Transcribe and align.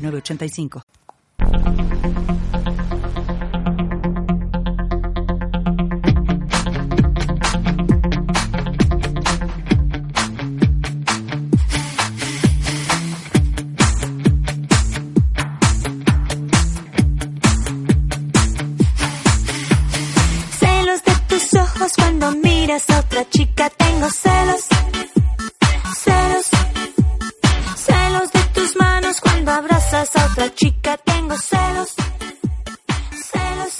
906985. 0.00 0.82
Celos 20.58 21.04
de 21.04 21.12
tus 21.28 21.54
ojos 21.54 21.92
cuando 21.96 22.32
miras 22.32 22.88
a 22.90 23.00
otra 23.00 23.28
chica, 23.28 23.70
tengo. 23.70 24.08
Celos. 24.10 24.68
A 30.00 30.26
otra 30.32 30.54
chica, 30.54 30.96
tengo 30.96 31.36
celos. 31.36 31.94
Celos. 33.12 33.76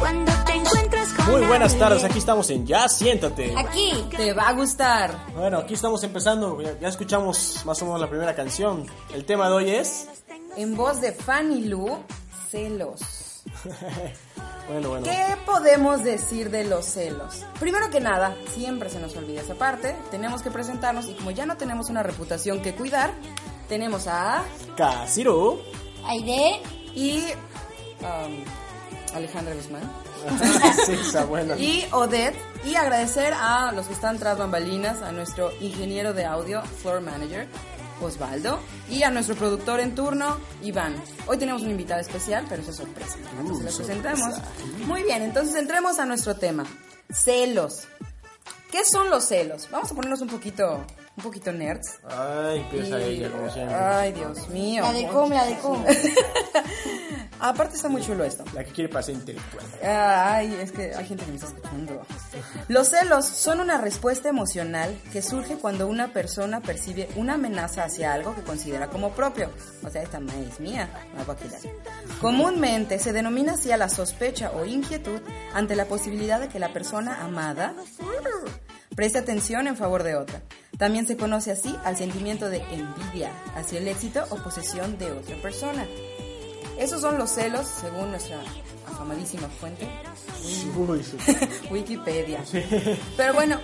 Cuando 0.00 0.32
te 0.44 0.52
encuentras 0.54 1.08
con 1.12 1.30
Muy 1.30 1.46
buenas 1.46 1.78
tardes, 1.78 2.02
aquí 2.02 2.18
estamos 2.18 2.50
en 2.50 2.66
Ya 2.66 2.88
Siéntate. 2.88 3.54
Aquí 3.56 3.92
te 4.16 4.32
va 4.32 4.48
a 4.48 4.52
gustar. 4.54 5.32
Bueno, 5.36 5.58
aquí 5.58 5.74
estamos 5.74 6.02
empezando, 6.02 6.60
ya, 6.60 6.76
ya 6.80 6.88
escuchamos 6.88 7.62
más 7.64 7.80
o 7.82 7.84
menos 7.84 8.00
la 8.00 8.10
primera 8.10 8.34
canción. 8.34 8.84
El 9.14 9.24
tema 9.24 9.48
de 9.48 9.54
hoy 9.54 9.70
es... 9.70 10.08
En 10.56 10.74
voz 10.74 11.00
de 11.00 11.12
Fanny 11.12 11.66
Lu, 11.66 12.02
celos. 12.50 13.44
Bueno, 14.68 14.88
bueno. 14.88 15.04
¿Qué 15.04 15.36
podemos 15.46 16.02
decir 16.02 16.50
de 16.50 16.64
los 16.64 16.86
celos? 16.86 17.46
Primero 17.60 17.88
que 17.88 18.00
nada, 18.00 18.34
siempre 18.52 18.90
se 18.90 18.98
nos 18.98 19.14
olvida 19.14 19.42
esa 19.42 19.54
parte. 19.54 19.94
Tenemos 20.10 20.42
que 20.42 20.50
presentarnos 20.50 21.08
y 21.08 21.14
como 21.14 21.30
ya 21.30 21.46
no 21.46 21.56
tenemos 21.56 21.88
una 21.88 22.02
reputación 22.02 22.60
que 22.62 22.74
cuidar, 22.74 23.12
tenemos 23.68 24.06
a 24.06 24.44
Casiro. 24.76 25.60
Aide, 26.04 26.60
y 26.94 27.24
um, 28.00 28.44
Alejandra 29.14 29.54
Guzmán 29.54 29.82
sí, 30.86 30.92
esa 30.92 31.24
buena. 31.24 31.56
y 31.56 31.86
Odette 31.92 32.36
y 32.64 32.74
agradecer 32.76 33.32
a 33.34 33.72
los 33.72 33.86
que 33.86 33.92
están 33.92 34.18
tras 34.18 34.38
bambalinas, 34.38 35.02
a 35.02 35.12
nuestro 35.12 35.50
ingeniero 35.60 36.12
de 36.12 36.24
audio, 36.24 36.62
floor 36.62 37.00
manager. 37.00 37.46
Osvaldo 37.98 38.58
y 38.90 39.04
a 39.04 39.10
nuestro 39.10 39.34
productor 39.36 39.80
en 39.80 39.94
turno, 39.94 40.36
Iván. 40.62 40.94
Hoy 41.26 41.38
tenemos 41.38 41.62
un 41.62 41.70
invitado 41.70 41.98
especial, 41.98 42.44
pero 42.46 42.60
eso 42.60 42.70
es 42.72 42.76
sorpresa. 42.76 43.16
Antes 43.38 43.52
Uh, 43.52 43.56
se 43.56 43.64
lo 43.64 43.76
presentamos. 43.76 44.34
Muy 44.86 45.02
bien, 45.02 45.22
entonces 45.22 45.54
entremos 45.56 45.98
a 45.98 46.04
nuestro 46.04 46.34
tema. 46.36 46.66
Celos. 47.10 47.88
¿Qué 48.70 48.84
son 48.84 49.08
los 49.08 49.24
celos? 49.24 49.68
Vamos 49.70 49.90
a 49.90 49.94
ponernos 49.94 50.20
un 50.20 50.28
poquito, 50.28 50.84
un 51.16 51.22
poquito 51.22 51.50
nerds. 51.52 51.98
Ay, 52.08 52.60
empieza 52.60 53.00
Y- 53.00 53.04
ella 53.16 53.30
como 53.30 53.50
siempre. 53.50 53.74
Ay, 53.74 54.12
Dios 54.12 54.48
mío. 54.50 54.82
la 54.82 54.92
de 54.92 55.06
cum, 55.08 55.30
la 55.30 55.44
de 55.46 55.54
cum. 55.56 55.84
Aparte 57.38 57.76
está 57.76 57.88
muy 57.90 58.00
chulo 58.02 58.24
esto. 58.24 58.44
La 58.54 58.64
que 58.64 58.72
quiere 58.72 58.88
pasar 58.92 59.14
intelectual. 59.14 59.64
Ay, 59.84 60.56
es 60.60 60.72
que 60.72 60.94
hay 60.94 61.06
gente 61.06 61.24
que 61.24 61.30
me 61.30 61.36
está 61.36 61.48
escuchando. 61.48 62.02
Los 62.68 62.88
celos 62.88 63.26
son 63.26 63.60
una 63.60 63.78
respuesta 63.78 64.28
emocional 64.30 64.98
que 65.12 65.20
surge 65.20 65.56
cuando 65.56 65.86
una 65.86 66.12
persona 66.14 66.60
percibe 66.62 67.08
una 67.16 67.34
amenaza 67.34 67.84
hacia 67.84 68.14
algo 68.14 68.34
que 68.34 68.40
considera 68.42 68.88
como 68.88 69.10
propio. 69.12 69.50
O 69.84 69.90
sea, 69.90 70.02
esta 70.02 70.18
madre 70.18 70.46
es 70.50 70.60
mía, 70.60 70.88
me 71.14 71.24
voy 71.24 71.34
a 71.34 71.38
quitar. 71.38 71.60
Comúnmente 72.22 72.98
se 72.98 73.12
denomina 73.12 73.52
así 73.52 73.70
a 73.70 73.76
la 73.76 73.90
sospecha 73.90 74.52
o 74.52 74.64
inquietud 74.64 75.20
ante 75.52 75.76
la 75.76 75.84
posibilidad 75.84 76.40
de 76.40 76.48
que 76.48 76.58
la 76.58 76.72
persona 76.72 77.22
amada 77.22 77.74
preste 78.94 79.18
atención 79.18 79.66
en 79.66 79.76
favor 79.76 80.02
de 80.04 80.16
otra. 80.16 80.40
También 80.78 81.06
se 81.06 81.16
conoce 81.16 81.52
así 81.52 81.74
al 81.84 81.96
sentimiento 81.96 82.48
de 82.50 82.58
envidia 82.70 83.30
hacia 83.54 83.78
el 83.78 83.88
éxito 83.88 84.24
o 84.30 84.36
posesión 84.36 84.98
de 84.98 85.10
otra 85.12 85.36
persona. 85.40 85.86
Esos 86.78 87.00
son 87.00 87.16
los 87.18 87.30
celos, 87.30 87.66
según 87.66 88.10
nuestra 88.10 88.38
afamadísima 88.86 89.48
fuente. 89.48 89.88
Wikipedia. 91.70 92.44
Pero 93.16 93.34
bueno, 93.34 93.58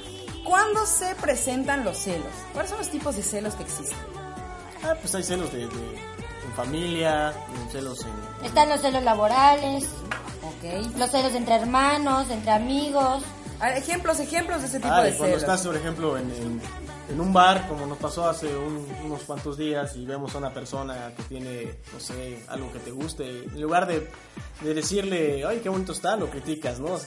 ¿cuándo 0.45 0.87
se 0.87 1.15
presentan 1.17 1.84
los 1.84 1.99
celos? 1.99 2.27
¿Cuáles 2.53 2.71
son 2.71 2.78
los 2.78 2.89
tipos 2.89 3.17
de 3.17 3.23
celos 3.23 3.55
que 3.55 3.62
existen? 3.65 3.99
Ah, 4.84 4.94
pues 5.00 5.15
hay 5.15 5.23
celos 5.23 5.53
de, 5.53 5.59
de- 5.59 5.67
en 5.67 6.53
familia, 6.56 7.33
celos 7.71 8.05
en... 8.05 8.47
Están 8.47 8.69
los 8.69 8.81
celos 8.81 9.03
laborales, 9.05 9.84
Ok. 10.43 10.97
los 10.99 11.11
celos 11.11 11.34
entre 11.34 11.55
hermanos, 11.55 12.29
entre 12.31 12.50
amigos. 12.50 13.23
A 13.61 13.67
ver, 13.69 13.77
ejemplos, 13.79 14.19
ejemplos 14.19 14.61
de 14.62 14.67
ese 14.67 14.81
tipo 14.81 14.93
Ah, 14.93 15.03
de 15.03 15.12
de 15.12 15.17
cuando 15.17 15.37
celos. 15.39 15.43
estás, 15.53 15.67
por 15.67 15.77
ejemplo, 15.77 16.17
en, 16.19 16.31
en- 16.33 16.61
en 17.09 17.21
un 17.21 17.33
bar, 17.33 17.67
como 17.69 17.87
nos 17.87 17.99
pasó 17.99 18.29
hace 18.29 18.47
un- 18.57 18.87
unos 19.05 19.23
cuantos 19.23 19.57
días, 19.59 19.97
y 19.97 20.05
vemos 20.07 20.35
a 20.35 20.39
una 20.39 20.53
persona 20.53 21.13
que 21.17 21.23
tiene, 21.25 21.75
no 21.93 22.01
sé, 22.01 22.43
algo 22.49 22.73
que 22.73 22.79
te 22.79 22.91
guste, 22.91 23.45
en 23.45 23.61
lugar 23.61 23.87
de, 23.87 24.09
de 24.61 24.75
decirle, 24.75 25.45
ay, 25.45 25.61
qué 25.62 25.69
bonito 25.69 25.93
está, 25.93 26.17
lo 26.17 26.31
criticas, 26.31 26.79
¿no? 26.81 26.99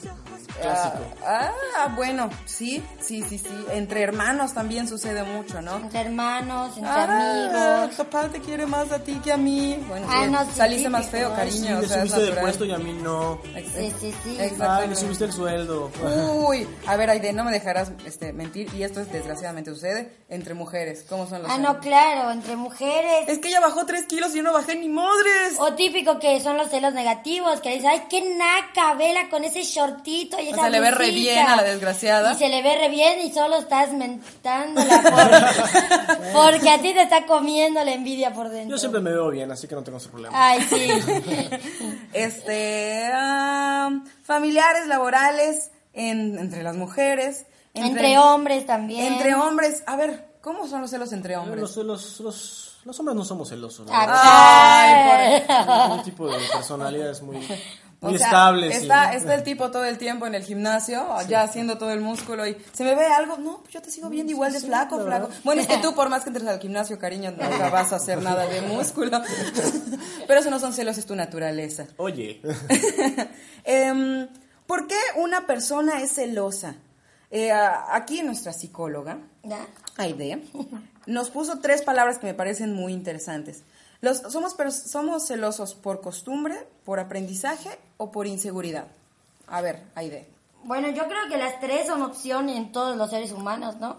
Clásico. 0.60 1.04
Ah, 1.24 1.50
ah, 1.78 1.92
bueno, 1.96 2.30
sí, 2.46 2.82
sí, 3.00 3.22
sí, 3.28 3.38
sí. 3.38 3.48
Entre 3.72 4.02
hermanos 4.02 4.54
también 4.54 4.88
sucede 4.88 5.22
mucho, 5.22 5.60
¿no? 5.60 5.76
Entre 5.76 6.00
hermanos, 6.00 6.76
entre 6.76 6.90
Ah, 6.90 7.82
amigos. 7.82 7.96
papá 7.96 8.28
te 8.28 8.40
quiere 8.40 8.64
más 8.66 8.90
a 8.92 9.00
ti 9.00 9.14
que 9.22 9.32
a 9.32 9.36
mí. 9.36 9.78
Bueno, 9.88 10.06
Ah, 10.08 10.22
sí, 10.24 10.30
no, 10.30 10.44
sí, 10.44 10.50
saliste 10.54 10.88
más 10.88 11.06
feo, 11.08 11.30
sí, 11.30 11.36
cariño. 11.36 11.78
o 11.78 11.80
le 11.82 11.88
sea, 11.88 12.02
es 12.04 12.10
subiste 12.10 12.32
de 12.34 12.40
puesto 12.40 12.64
y 12.64 12.72
a 12.72 12.78
mí 12.78 12.92
no. 13.02 13.38
Sí, 13.54 13.92
sí, 14.00 14.14
sí. 14.24 14.38
Ay, 14.60 14.88
le 14.88 14.96
subiste 14.96 15.24
el 15.24 15.32
sueldo. 15.32 15.90
Uy, 16.48 16.66
a 16.86 16.96
ver, 16.96 17.10
Aide, 17.10 17.32
no 17.32 17.44
me 17.44 17.50
dejarás 17.52 17.92
este, 18.06 18.32
mentir, 18.32 18.72
y 18.74 18.82
esto 18.82 19.00
es, 19.00 19.12
desgraciadamente 19.12 19.70
sucede 19.72 19.85
entre 20.28 20.54
mujeres. 20.54 21.04
¿Cómo 21.08 21.28
son 21.28 21.42
los 21.42 21.50
Ah, 21.50 21.56
celos? 21.56 21.74
no, 21.74 21.80
claro, 21.80 22.30
entre 22.30 22.56
mujeres. 22.56 23.28
Es 23.28 23.38
que 23.38 23.48
ella 23.48 23.60
bajó 23.60 23.86
3 23.86 24.06
kilos 24.06 24.32
y 24.34 24.38
yo 24.38 24.42
no 24.42 24.52
bajé 24.52 24.74
ni 24.76 24.88
madres. 24.88 25.54
O 25.58 25.74
típico 25.74 26.18
que 26.18 26.40
son 26.40 26.56
los 26.56 26.68
celos 26.70 26.92
negativos, 26.94 27.60
que 27.60 27.74
dice, 27.74 27.86
ay, 27.88 28.02
qué 28.10 28.22
naca, 28.36 28.94
vela 28.94 29.28
con 29.28 29.44
ese 29.44 29.62
shortito 29.62 30.38
y 30.40 30.46
O 30.48 30.50
esa 30.50 30.62
sea, 30.62 30.70
le 30.70 30.80
ve 30.80 30.90
re 30.90 31.10
blusita". 31.10 31.20
bien 31.32 31.46
a 31.46 31.56
la 31.56 31.62
desgraciada. 31.62 32.32
Y 32.32 32.36
se 32.36 32.48
le 32.48 32.62
ve 32.62 32.76
re 32.78 32.88
bien 32.88 33.20
y 33.24 33.32
solo 33.32 33.56
estás 33.58 33.92
mentándola 33.92 35.02
por- 35.02 36.32
porque 36.32 36.70
a 36.70 36.80
ti 36.80 36.92
te 36.94 37.02
está 37.02 37.24
comiendo 37.26 37.84
la 37.84 37.92
envidia 37.92 38.32
por 38.32 38.48
dentro. 38.48 38.76
Yo 38.76 38.78
siempre 38.78 39.00
me 39.00 39.10
veo 39.10 39.30
bien, 39.30 39.50
así 39.52 39.68
que 39.68 39.74
no 39.74 39.82
tengo 39.84 39.98
ese 39.98 40.08
problema. 40.08 40.34
Ay, 40.36 40.60
sí. 40.62 40.88
Este, 42.12 43.10
ah, 43.12 43.90
familiares, 44.22 44.86
laborales, 44.86 45.70
en- 45.92 46.38
entre 46.38 46.62
las 46.62 46.76
mujeres. 46.76 47.46
Entre 47.76 48.18
hombres 48.18 48.66
también. 48.66 49.12
Entre 49.12 49.34
hombres. 49.34 49.82
A 49.86 49.96
ver, 49.96 50.36
¿cómo 50.40 50.66
son 50.66 50.80
los 50.80 50.90
celos 50.90 51.12
entre 51.12 51.36
hombres? 51.36 51.60
Los, 51.60 51.76
los, 51.76 52.20
los, 52.20 52.78
los 52.84 53.00
hombres 53.00 53.16
no 53.16 53.24
somos 53.24 53.48
celosos. 53.48 53.86
¿no? 53.86 53.94
Acá. 53.94 55.42
Tenemos 55.46 55.98
un 55.98 56.02
tipo 56.04 56.28
de 56.28 56.38
personalidades 56.52 57.22
muy, 57.22 57.36
muy 58.00 58.14
O 58.14 58.18
sea, 58.18 58.54
Está, 58.70 59.14
está 59.14 59.34
el 59.34 59.42
tipo 59.42 59.70
todo 59.70 59.84
el 59.84 59.98
tiempo 59.98 60.26
en 60.26 60.34
el 60.34 60.44
gimnasio, 60.44 61.04
ya 61.28 61.42
haciendo 61.42 61.78
todo 61.78 61.90
el 61.90 62.00
músculo 62.00 62.46
y 62.46 62.56
se 62.72 62.84
me 62.84 62.94
ve 62.94 63.06
algo, 63.06 63.38
no, 63.38 63.58
pues 63.62 63.74
yo 63.74 63.82
te 63.82 63.90
sigo 63.90 64.08
viendo 64.08 64.32
igual 64.32 64.52
de 64.52 64.60
flaco, 64.60 65.00
flaco. 65.00 65.28
Bueno, 65.44 65.62
es 65.62 65.66
que 65.66 65.78
tú 65.78 65.94
por 65.96 66.08
más 66.08 66.22
que 66.22 66.30
entres 66.30 66.46
al 66.46 66.60
gimnasio, 66.60 66.98
cariño, 66.98 67.30
nunca 67.30 67.70
vas 67.70 67.92
a 67.92 67.96
hacer 67.96 68.22
nada 68.22 68.46
de 68.46 68.62
músculo. 68.62 69.20
Pero 70.26 70.40
eso 70.40 70.50
no 70.50 70.58
son 70.58 70.72
celos, 70.72 70.98
es 70.98 71.06
tu 71.06 71.16
naturaleza. 71.16 71.86
Oye, 71.96 72.40
Em, 73.64 74.28
¿Por 74.66 74.86
qué 74.86 74.98
una 75.16 75.46
persona 75.46 76.00
es 76.02 76.14
celosa? 76.14 76.76
Eh, 77.30 77.50
aquí 77.52 78.22
nuestra 78.22 78.52
psicóloga. 78.52 79.18
Aide, 79.96 80.42
nos 81.06 81.30
puso 81.30 81.58
tres 81.60 81.82
palabras 81.82 82.18
que 82.18 82.26
me 82.26 82.34
parecen 82.34 82.72
muy 82.74 82.92
interesantes. 82.92 83.62
Los, 84.00 84.18
somos, 84.18 84.56
pers- 84.56 84.86
¿Somos 84.88 85.26
celosos 85.26 85.74
por 85.74 86.00
costumbre, 86.00 86.66
por 86.84 87.00
aprendizaje 87.00 87.70
o 87.96 88.10
por 88.12 88.26
inseguridad? 88.26 88.86
A 89.48 89.60
ver, 89.60 89.82
Aide. 89.94 90.28
Bueno, 90.64 90.88
yo 90.90 91.06
creo 91.06 91.28
que 91.28 91.36
las 91.38 91.60
tres 91.60 91.86
son 91.86 92.02
opciones 92.02 92.56
en 92.56 92.72
todos 92.72 92.96
los 92.96 93.10
seres 93.10 93.32
humanos, 93.32 93.76
¿no? 93.76 93.96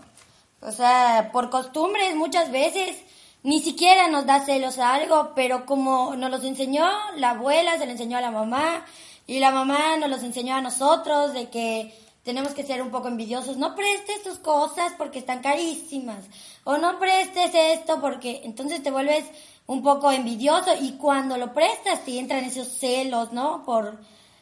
O 0.62 0.72
sea, 0.72 1.30
por 1.32 1.50
costumbres 1.50 2.16
muchas 2.16 2.52
veces 2.52 2.98
ni 3.44 3.62
siquiera 3.62 4.08
nos 4.10 4.26
da 4.26 4.44
celos 4.46 4.78
a 4.78 4.94
algo, 4.96 5.32
pero 5.36 5.66
como 5.66 6.16
nos 6.16 6.30
los 6.32 6.44
enseñó 6.44 6.86
la 7.16 7.32
abuela, 7.32 7.78
se 7.78 7.86
lo 7.86 7.92
enseñó 7.92 8.18
a 8.18 8.22
la 8.22 8.32
mamá, 8.32 8.86
y 9.26 9.40
la 9.40 9.52
mamá 9.52 9.98
nos 9.98 10.10
los 10.10 10.24
enseñó 10.24 10.56
a 10.56 10.62
nosotros 10.62 11.34
de 11.34 11.50
que 11.50 11.94
tenemos 12.28 12.54
que 12.54 12.64
ser 12.64 12.82
un 12.82 12.92
poco 12.92 13.08
envidiosos. 13.08 13.56
No 13.56 13.74
prestes 13.74 14.22
tus 14.22 14.38
cosas 14.38 14.92
porque 14.98 15.20
están 15.20 15.40
carísimas. 15.42 16.26
O 16.66 16.78
no 16.78 17.00
prestes 17.00 17.56
esto 17.56 18.02
porque 18.02 18.42
entonces 18.44 18.84
te 18.84 18.92
vuelves 18.92 19.24
un 19.66 19.82
poco 19.82 20.12
envidioso 20.12 20.72
y 20.82 20.98
cuando 20.98 21.38
lo 21.38 21.54
prestas 21.54 22.04
te 22.04 22.20
entran 22.20 22.44
esos 22.44 22.68
celos, 22.68 23.32
¿no? 23.32 23.64
Por, 23.64 23.98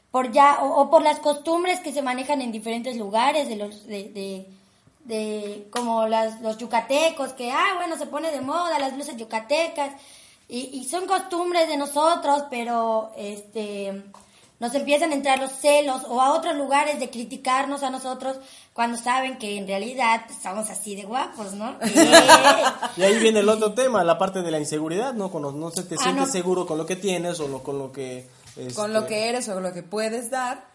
por 0.10 0.32
ya, 0.32 0.64
o, 0.64 0.90
por 0.90 1.04
las 1.04 1.20
costumbres 1.20 1.80
que 1.80 1.94
se 1.94 2.02
manejan 2.02 2.42
en 2.42 2.52
diferentes 2.52 2.98
lugares 2.98 3.48
de 3.50 3.56
los, 3.56 3.86
de, 3.86 4.10
de, 4.10 4.48
de 5.04 5.68
como 5.70 6.08
las, 6.08 6.42
los 6.42 6.58
yucatecos, 6.58 7.34
que, 7.34 7.52
ah, 7.52 7.74
bueno, 7.78 7.98
se 7.98 8.08
pone 8.08 8.32
de 8.32 8.42
moda 8.42 8.80
las 8.80 8.96
blusas 8.96 9.16
yucatecas, 9.16 9.92
y, 10.48 10.80
y 10.80 10.86
son 10.86 11.06
costumbres 11.06 11.68
de 11.68 11.78
nosotros, 11.78 12.46
pero, 12.50 13.12
este, 13.16 14.04
nos 14.60 14.74
empiezan 14.74 15.12
a 15.12 15.16
entrar 15.16 15.40
los 15.40 15.52
celos 15.52 16.04
o 16.08 16.22
a 16.22 16.34
otros 16.34 16.56
lugares 16.56 17.00
de 17.00 17.10
criticarnos 17.10 17.84
a 17.84 17.90
nosotros 17.90 18.38
cuando 18.74 18.98
saben 18.98 19.38
que 19.38 19.58
en 19.58 19.68
realidad 19.68 20.22
somos 20.42 20.70
así 20.70 20.96
de 20.96 21.04
guapos, 21.04 21.54
¿no? 21.54 21.76
Y 22.98 23.02
ahí 23.04 23.20
viene 23.20 23.40
el 23.42 23.50
otro 23.50 23.74
tema, 23.74 24.04
la 24.04 24.18
parte 24.18 24.42
de 24.42 24.52
la 24.52 24.60
inseguridad, 24.60 25.14
¿no? 25.14 25.30
Cuando 25.30 25.52
no 25.52 25.72
se 25.72 25.84
te 25.84 25.96
Ah, 25.96 26.04
sientes 26.04 26.28
no. 26.28 26.32
seguro 26.32 26.66
con 26.66 26.78
lo 26.78 26.86
que 26.86 26.96
tienes 26.96 27.40
o 27.40 27.48
lo- 27.48 27.64
con 27.64 27.78
lo 27.78 27.92
que... 27.92 28.28
Con 28.56 28.66
este, 28.68 28.88
lo 28.88 29.06
que 29.06 29.28
eres 29.30 29.50
o 29.50 29.60
lo 29.60 29.74
que 29.74 29.84
puedes 29.84 30.30
dar. 30.32 30.66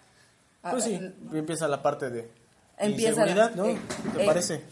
Pues 0.71 0.85
sí, 0.85 1.01
empieza 1.33 1.67
la 1.67 1.83
parte 1.83 2.11
de 2.11 2.31
Empieza 2.77 3.25
la- 3.25 3.31
inseguridad, 3.33 3.55
¿no? 3.55 3.65
eh, 3.65 3.79
¿Te 4.15 4.23
eh, 4.23 4.27
parece? 4.27 4.55
eh, 4.57 4.63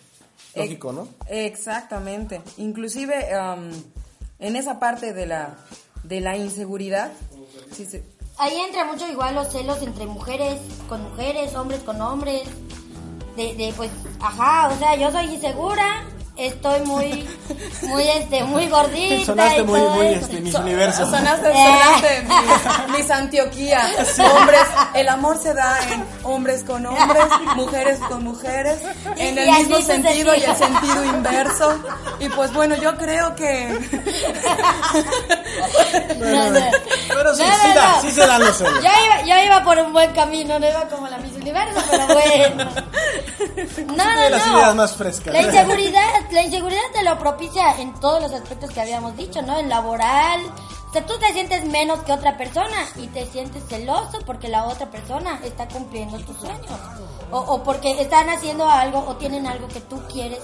Lógico, 0.57 0.93
¿no? 0.93 1.09
Exactamente. 1.29 2.43
Inclusive 2.59 3.15
um, 3.39 3.71
en 4.39 4.57
esa 4.57 4.79
parte 4.79 5.15
de 5.15 5.27
la 5.27 5.57
de 6.05 6.21
la 6.21 6.37
inseguridad, 6.37 7.11
sí 7.73 7.87
Ahí 8.39 8.57
entra 8.61 8.85
mucho 8.85 9.07
igual 9.09 9.35
los 9.35 9.49
celos 9.51 9.83
entre 9.83 10.07
mujeres 10.07 10.59
con 10.89 11.03
mujeres, 11.03 11.55
hombres 11.55 11.81
con 11.83 12.01
hombres. 12.01 12.43
De, 13.37 13.55
de 13.55 13.73
pues, 13.77 13.91
ajá, 14.21 14.69
o 14.75 14.79
sea, 14.79 14.97
yo 14.97 15.13
soy 15.13 15.27
insegura, 15.27 16.03
estoy 16.37 16.81
muy, 16.81 17.29
muy, 17.83 18.03
este, 18.03 18.43
muy 18.45 18.67
gordita. 18.69 19.25
Sonaste 19.27 19.61
y 19.61 19.65
muy, 19.65 19.79
todo 19.81 19.91
muy, 19.91 20.07
eso. 20.07 20.21
este, 20.25 20.41
Miss 20.41 20.55
Universo. 20.57 21.07
Sonaste, 21.09 21.49
Eh. 21.49 21.53
sonaste 21.55 22.23
mi- 22.23 22.97
Miss 22.99 23.11
Antioquía. 23.13 23.81
Hombres, 24.35 24.63
el 24.95 25.09
amor 25.09 25.39
se 25.39 25.55
da 25.55 25.79
en 25.93 26.05
hombres 26.25 26.65
con 26.65 26.85
hombres, 26.87 27.25
mujeres 27.55 27.99
con 28.09 28.25
mujeres, 28.25 28.81
en 29.17 29.37
Y 29.37 29.39
el 29.41 29.51
mismo 29.53 29.81
sentido 29.83 30.35
y 30.35 30.43
el 30.43 30.57
sentido 30.57 31.05
inverso. 31.05 31.79
Y 32.19 32.29
pues 32.31 32.53
bueno, 32.53 32.75
yo 32.77 32.97
creo 32.97 33.37
que 33.37 33.79
No, 36.19 36.51
no. 36.51 36.61
Pero 37.09 37.35
sí, 37.35 37.43
No, 37.43 37.55
sí, 37.63 37.75
da- 37.75 38.01
sí 38.01 38.11
se 38.11 38.27
dan 38.27 38.41
los 38.45 38.57
celos. 38.57 38.75
Yo 38.83 38.89
iba, 39.07 39.23
yo 39.23 39.45
iba 39.45 39.65
por 39.65 39.79
un 39.79 39.93
buen 39.93 40.13
camino, 40.13 40.59
no 40.59 40.69
iba 40.69 40.83
como 40.89 41.09
la 41.09 41.19
Miss 41.19 41.35
Universo, 41.35 41.81
pero 41.91 42.07
bueno. 42.07 42.71
No, 43.97 44.05
no, 44.05 44.29
las 44.29 44.47
no. 44.47 44.59
ideas 44.59 44.75
más 44.75 44.93
frescas. 44.97 45.33
La 45.33 45.43
inseguridad, 45.43 46.03
la 46.31 46.43
inseguridad 46.43 46.81
te 46.93 47.03
lo 47.03 47.19
propicia 47.19 47.73
en 47.79 47.95
todos 48.01 48.23
los 48.23 48.33
aspectos 48.33 48.71
que 48.71 48.81
habíamos 48.81 49.17
dicho, 49.17 49.43
¿no? 49.43 49.59
En 49.59 49.69
laboral. 49.69 50.41
O 50.89 50.93
sea, 50.93 51.05
tú 51.05 51.19
te 51.19 51.31
sientes 51.33 51.65
menos 51.67 52.01
que 52.05 52.13
otra 52.13 52.37
persona 52.39 52.77
y 52.97 53.09
te 53.09 53.27
sientes 53.27 53.63
celoso 53.69 54.19
porque 54.25 54.49
la 54.49 54.65
otra 54.65 54.87
persona 54.91 55.39
está 55.45 55.69
cumpliendo 55.69 56.19
tus 56.21 56.39
sueños. 56.39 56.71
O, 57.31 57.39
o 57.41 57.63
porque 57.63 58.01
están 58.01 58.31
haciendo 58.31 58.69
algo 58.69 59.05
o 59.07 59.17
tienen 59.17 59.47
algo 59.47 59.69
que 59.69 59.81
tú 59.81 60.01
quieres, 60.11 60.39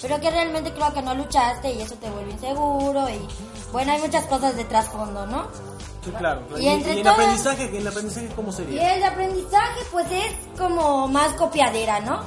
pero 0.00 0.20
que 0.20 0.30
realmente 0.30 0.72
creo 0.72 0.94
que 0.94 1.02
no 1.02 1.14
luchaste 1.16 1.72
y 1.72 1.82
eso 1.82 1.96
te 1.96 2.08
vuelve 2.10 2.30
inseguro 2.30 3.08
y 3.10 3.26
bueno, 3.72 3.92
hay 3.92 4.00
muchas 4.00 4.24
cosas 4.26 4.56
de 4.56 4.64
trasfondo, 4.64 5.26
¿no? 5.26 5.46
Sí, 6.04 6.10
claro. 6.16 6.42
Y 6.56 6.62
Y, 6.64 6.68
entre 6.68 6.94
y 6.94 6.96
el 6.98 7.02
todas- 7.02 7.18
aprendizaje, 7.18 7.76
¿el 7.78 7.86
aprendizaje 7.86 8.28
cómo 8.34 8.50
Y 8.50 8.52
sería? 8.54 8.94
el 8.94 9.04
aprendizaje, 9.04 9.80
pues 9.90 10.06
es 10.10 10.32
como 10.58 11.08
más 11.08 11.32
copiadera, 11.34 12.00
¿no? 12.00 12.22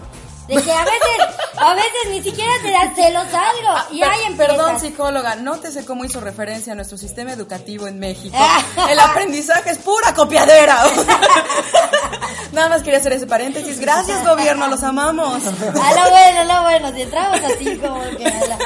De 0.48 0.62
que 0.62 0.72
a 0.74 0.84
veces, 0.84 1.36
a 1.58 1.74
veces 1.76 1.92
ni 2.10 2.22
siquiera 2.22 2.52
te 2.62 2.72
da 2.72 2.94
celos 2.94 3.26
algo. 3.28 3.96
Y 3.96 4.02
ahí 4.04 4.24
empiezas. 4.28 4.56
Perdón, 4.58 4.80
psicóloga, 4.82 5.36
nótese 5.36 5.86
cómo 5.86 6.04
hizo 6.04 6.20
referencia 6.20 6.74
a 6.74 6.76
nuestro 6.76 6.98
sistema 6.98 7.32
educativo 7.32 7.88
en 7.88 8.00
México. 8.00 8.36
Ah. 8.38 8.60
El 8.90 9.00
aprendizaje 9.00 9.70
es 9.70 9.78
pura 9.78 10.14
copiadera. 10.14 10.84
Nada 12.52 12.68
más 12.70 12.84
quería 12.84 13.00
hacer 13.00 13.14
ese 13.14 13.28
paréntesis. 13.28 13.80
Gracias, 13.80 14.26
gobierno, 14.28 14.68
los 14.68 14.84
amamos. 14.84 15.42
A 15.46 15.52
lo 15.52 16.10
bueno, 16.10 16.40
a 16.42 16.44
lo 16.44 16.62
bueno, 16.64 16.92
si 16.94 17.02
entramos 17.04 17.40
así 17.44 17.78
como 17.78 18.02
que 18.18 18.26
a 18.26 18.48
la- 18.48 18.58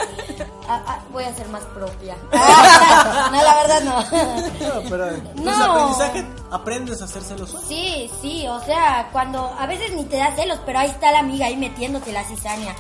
a- 0.68 0.94
a- 0.94 1.00
voy 1.12 1.24
a 1.24 1.34
ser 1.36 1.48
más 1.50 1.64
propia. 1.64 2.16
no, 2.32 3.42
la 3.44 3.56
verdad 3.56 3.82
no. 3.84 4.00
No, 4.02 4.90
pero 4.90 5.08
entonces 5.10 5.44
No. 5.44 5.64
aprendizaje 5.64 6.26
aprendes 6.52 7.02
a 7.02 7.08
ser 7.08 7.24
celoso. 7.24 7.60
Sí, 7.68 8.10
sí, 8.22 8.48
o 8.48 8.60
sea, 8.62 9.10
cuando 9.12 9.54
a 9.60 9.66
veces 9.68 9.94
ni 9.94 10.04
te 10.06 10.18
da 10.18 10.36
celos, 10.36 10.60
pero 10.66 10.80
ahí 10.80 10.90
está 10.90 11.12
la 11.12 11.20
amiga 11.20 11.46
ahí 11.48 11.58
metiéndote 11.58 12.12
la 12.12 12.24
cizaña. 12.24 12.76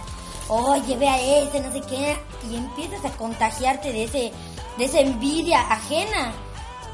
Oye, 0.47 0.95
ve 0.97 1.09
a 1.09 1.19
ese, 1.19 1.59
no 1.59 1.71
sé 1.71 1.81
qué, 1.81 2.17
y 2.49 2.55
empiezas 2.55 3.03
a 3.05 3.09
contagiarte 3.17 3.91
de 3.91 4.03
ese, 4.03 4.31
de 4.77 4.85
esa 4.85 4.99
envidia 4.99 5.61
ajena. 5.61 6.31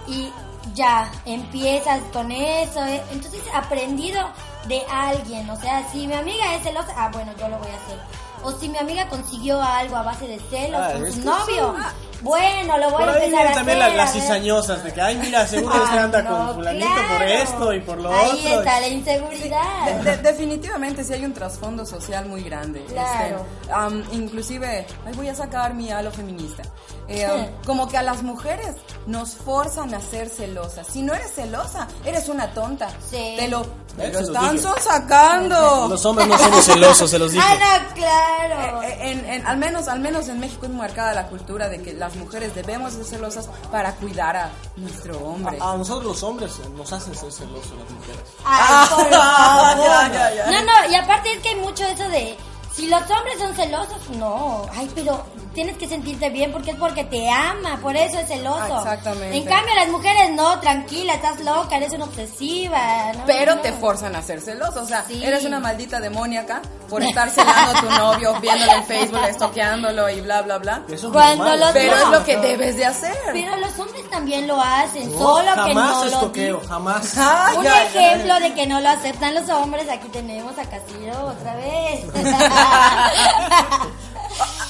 Y 0.08 0.32
ya, 0.74 1.12
empiezas 1.26 2.00
con 2.14 2.32
eso. 2.32 2.84
¿eh? 2.86 3.04
Entonces, 3.12 3.42
aprendido 3.54 4.22
de 4.68 4.82
alguien, 4.90 5.50
o 5.50 5.56
sea, 5.60 5.86
si 5.92 6.08
mi 6.08 6.14
amiga 6.14 6.56
es 6.56 6.64
celosa, 6.64 6.94
ah, 6.96 7.10
bueno, 7.12 7.32
yo 7.38 7.48
lo 7.50 7.58
voy 7.60 7.68
a 7.68 7.76
hacer. 7.76 8.00
O 8.44 8.52
si 8.54 8.70
mi 8.70 8.78
amiga 8.78 9.08
consiguió 9.08 9.62
algo 9.62 9.96
a 9.98 10.04
base 10.04 10.28
de 10.28 10.40
celos 10.50 10.82
Ah, 10.84 10.94
con 10.94 11.12
su 11.12 11.22
novio, 11.22 11.76
bueno, 12.22 12.78
lo 12.78 12.90
voy 12.92 13.00
Por 13.00 13.10
a 13.10 13.14
ahí 13.14 13.24
empezar 13.26 13.30
vienen 13.30 13.48
a 13.48 13.54
también 13.56 13.82
hacer. 13.82 13.96
las, 13.98 14.06
las 14.06 14.14
cizañosas 14.14 14.84
de 14.84 14.94
que, 14.94 15.02
ay, 15.02 15.16
mira, 15.18 15.48
seguro 15.48 15.76
este 15.84 15.98
Ah, 15.98 16.04
anda 16.04 16.22
no, 16.22 16.30
con 16.48 16.56
fulanito 16.56 16.86
por 16.88 17.06
claro. 17.18 17.26
esto 17.26 17.74
y 17.74 17.80
por 17.82 17.98
lo 18.00 18.14
Ahí 18.14 18.30
otro. 18.46 18.60
está 18.60 18.80
la 18.80 18.88
inseguridad. 18.88 19.86
De- 19.86 20.04
de- 20.12 20.18
definitivamente 20.18 21.04
sí 21.04 21.14
hay 21.14 21.26
un 21.26 21.34
trasfondo 21.34 21.86
social 21.86 22.26
muy 22.28 22.44
grande. 22.44 22.84
Claro. 22.86 23.46
Este, 23.62 23.72
am, 23.74 24.04
inclusive, 24.12 24.86
ahí 25.06 25.14
voy 25.16 25.30
a 25.30 25.36
sacar 25.36 25.74
mi 25.74 25.92
halo 25.92 26.12
feminista. 26.12 26.64
Eh, 27.14 27.50
como 27.66 27.88
que 27.88 27.98
a 27.98 28.04
las 28.04 28.24
mujeres 28.24 28.76
nos 29.08 29.36
forzan 29.36 29.94
a 29.94 30.00
ser 30.02 30.30
celosas. 30.30 30.88
Si 30.88 31.02
no 31.02 31.14
eres 31.14 31.34
celosa, 31.34 31.88
eres 32.06 32.30
una 32.30 32.54
tonta. 32.54 32.90
Sí. 33.10 33.36
Te 33.38 33.48
lo, 33.48 33.62
Eh, 33.98 34.12
están 34.18 34.58
sacando. 34.80 35.88
Los 35.90 36.06
hombres 36.06 36.28
no 36.28 36.38
somos 36.38 36.64
celosos, 36.66 37.10
se 37.10 37.20
los 37.20 37.32
dije. 37.34 37.44
Ah, 37.46 37.80
no, 37.90 37.94
claro. 37.96 38.82
Eh, 38.84 38.98
En, 39.12 39.26
en- 39.26 39.46
al 39.48 39.58
menos 39.58 39.88
al 39.88 40.00
menos 40.00 40.28
en 40.30 40.40
México 40.40 40.66
es 40.66 40.72
marcada 40.72 41.14
la 41.14 41.28
cultura 41.28 41.68
de 41.70 41.82
que 41.82 41.94
las 41.94 42.16
mujeres 42.16 42.54
debemos 42.56 42.94
ser 42.94 43.04
celosas 43.06 43.48
para 43.72 43.94
cuidar 43.96 44.38
a 44.38 44.50
nuestro 44.78 45.18
hombre. 45.20 45.58
A, 45.60 45.72
a 45.74 45.78
nosotros 45.78 46.06
los 46.06 46.24
hombres 46.24 46.52
eh, 46.60 46.70
nos 46.78 46.92
hacen 46.94 47.14
ser 47.16 47.32
celosos 47.32 47.72
las 47.80 47.90
mujeres. 47.92 48.22
Ay, 48.46 48.88
por 48.96 49.08
Ah, 49.14 49.74
favor. 49.76 49.84
ya, 49.86 50.14
ya, 50.14 50.36
ya. 50.36 50.52
No, 50.52 50.66
no, 50.66 50.92
y 50.92 50.96
aparte 50.96 51.34
es 51.34 51.42
que 51.42 51.50
hay 51.50 51.56
mucho 51.56 51.84
eso 51.84 52.08
de 52.10 52.38
si 52.76 52.88
los 52.88 53.02
hombres 53.02 53.38
son 53.40 53.54
celosos, 53.56 54.10
no. 54.18 54.66
Ay, 54.74 54.90
pero 54.96 55.24
tienes 55.54 55.78
que 55.78 55.88
sentirte 55.88 56.30
bien 56.30 56.52
porque 56.52 56.72
es 56.72 56.78
porque 56.78 57.04
te 57.04 57.30
ama, 57.30 57.78
por 57.82 57.96
eso 57.96 58.20
es 58.20 58.28
celoso. 58.28 58.78
Exactamente. 58.78 59.36
En 59.38 59.46
cambio, 59.46 59.76
las 59.76 59.90
mujeres 59.90 60.32
no, 60.32 60.60
tranquila, 60.60 61.14
estás 61.16 61.40
loca, 61.42 61.78
eres 61.78 61.92
una 61.94 62.06
obsesiva. 62.06 63.12
no, 63.18 63.24
Pero 63.26 63.56
no. 63.56 63.62
te 63.62 63.72
forzan 63.74 64.16
a 64.16 64.22
ser 64.22 64.40
celoso, 64.42 64.82
o 64.82 64.86
sea, 64.86 65.04
Sí. 65.08 65.24
eres 65.24 65.44
una 65.46 65.60
maldita 65.60 66.00
demoníaca 66.00 66.62
por 66.90 67.04
estar 67.04 67.30
celando 67.30 67.78
a 67.78 67.82
tu 67.82 67.90
novio, 67.90 68.34
viéndolo 68.42 68.72
en 68.74 68.84
Facebook, 68.86 69.24
estoqueándolo 69.30 70.10
y 70.10 70.22
bla, 70.22 70.42
bla, 70.42 70.58
bla. 70.58 70.84
Eso 70.90 71.08
es 71.08 71.14
Cuando 71.14 71.44
normal. 71.46 71.60
los- 71.60 71.72
Pero 71.72 71.96
No. 71.96 72.04
es 72.04 72.10
lo 72.20 72.26
que 72.26 72.38
debes 72.38 72.76
de 72.78 72.86
hacer. 72.86 73.16
Pero 73.34 73.56
los 73.58 73.78
hombres 73.80 74.10
también 74.10 74.48
lo 74.48 74.62
hacen, 74.62 75.12
solo 75.18 75.42
que 75.52 75.74
jamás 75.74 76.12
no 76.12 76.32
lo 76.52 76.62
jamás. 76.68 77.14
Ay, 77.18 77.58
Un 77.58 77.64
ya, 77.64 77.74
ya, 77.76 77.84
ejemplo 77.86 78.28
ya. 78.28 78.40
de 78.40 78.54
que 78.54 78.68
no 78.68 78.80
lo 78.82 78.90
aceptan 78.90 79.34
los 79.36 79.50
hombres, 79.50 79.90
aquí 79.90 80.08
tenemos 80.10 80.58
a 80.58 80.64
Castillo 80.70 81.12
otra 81.26 81.56
vez. 81.56 82.06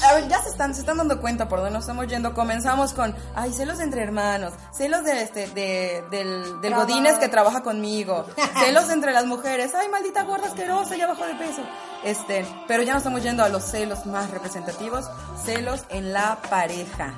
A 0.03 0.13
ver, 0.13 0.27
ya 0.27 0.41
se 0.41 0.49
están, 0.49 0.73
se 0.73 0.81
están 0.81 0.97
dando 0.97 1.21
cuenta 1.21 1.47
por 1.47 1.59
dónde 1.59 1.73
nos 1.73 1.83
estamos 1.83 2.07
yendo. 2.07 2.33
Comenzamos 2.33 2.93
con, 2.93 3.15
ay, 3.35 3.53
celos 3.53 3.79
entre 3.79 4.01
hermanos, 4.01 4.53
celos 4.71 5.03
de 5.03 5.21
este, 5.21 5.47
de, 5.49 6.03
del, 6.09 6.59
del. 6.59 6.73
Godínez 6.73 7.19
que 7.19 7.29
trabaja 7.29 7.61
conmigo, 7.61 8.25
celos 8.59 8.89
entre 8.89 9.11
las 9.11 9.25
mujeres, 9.25 9.73
ay, 9.75 9.89
maldita 9.89 10.23
gorda 10.23 10.47
asquerosa, 10.47 10.95
ya 10.95 11.07
bajó 11.07 11.25
de 11.25 11.35
peso. 11.35 11.61
Este, 12.03 12.45
pero 12.67 12.81
ya 12.81 12.93
nos 12.93 13.01
estamos 13.01 13.21
yendo 13.21 13.43
a 13.43 13.49
los 13.49 13.63
celos 13.63 14.05
más 14.07 14.31
representativos, 14.31 15.05
celos 15.43 15.83
en 15.89 16.13
la 16.13 16.39
pareja. 16.49 17.13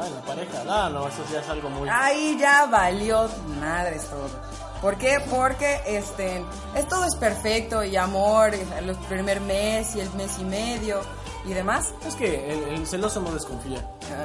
Ay, 0.00 0.10
la 0.10 0.22
pareja, 0.22 0.64
no, 0.64 0.90
no, 0.90 1.08
eso 1.08 1.22
ya 1.30 1.40
es 1.40 1.48
algo 1.48 1.68
muy... 1.68 1.88
Ahí 1.92 2.36
ya 2.40 2.66
valió 2.66 3.28
madres 3.60 4.08
todo. 4.08 4.28
¿Por 4.80 4.96
qué? 4.96 5.22
Porque 5.30 5.80
este, 5.86 6.44
es 6.74 6.88
todo 6.88 7.04
es 7.04 7.14
perfecto 7.16 7.84
y 7.84 7.96
amor, 7.96 8.54
el 8.54 8.96
primer 9.08 9.40
mes 9.40 9.94
y 9.96 10.00
el 10.00 10.12
mes 10.14 10.38
y 10.38 10.44
medio 10.44 11.00
y 11.44 11.52
demás. 11.52 11.88
Es 12.06 12.14
que 12.14 12.52
el, 12.52 12.74
el 12.74 12.86
celoso 12.86 13.20
no 13.20 13.30
desconfía. 13.32 13.84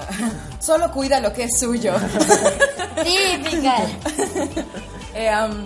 Solo 0.59 0.91
cuida 0.91 1.19
lo 1.19 1.31
que 1.33 1.43
es 1.45 1.59
suyo. 1.59 1.93
Típica. 3.03 3.75
Eh, 5.15 5.31
um, 5.43 5.65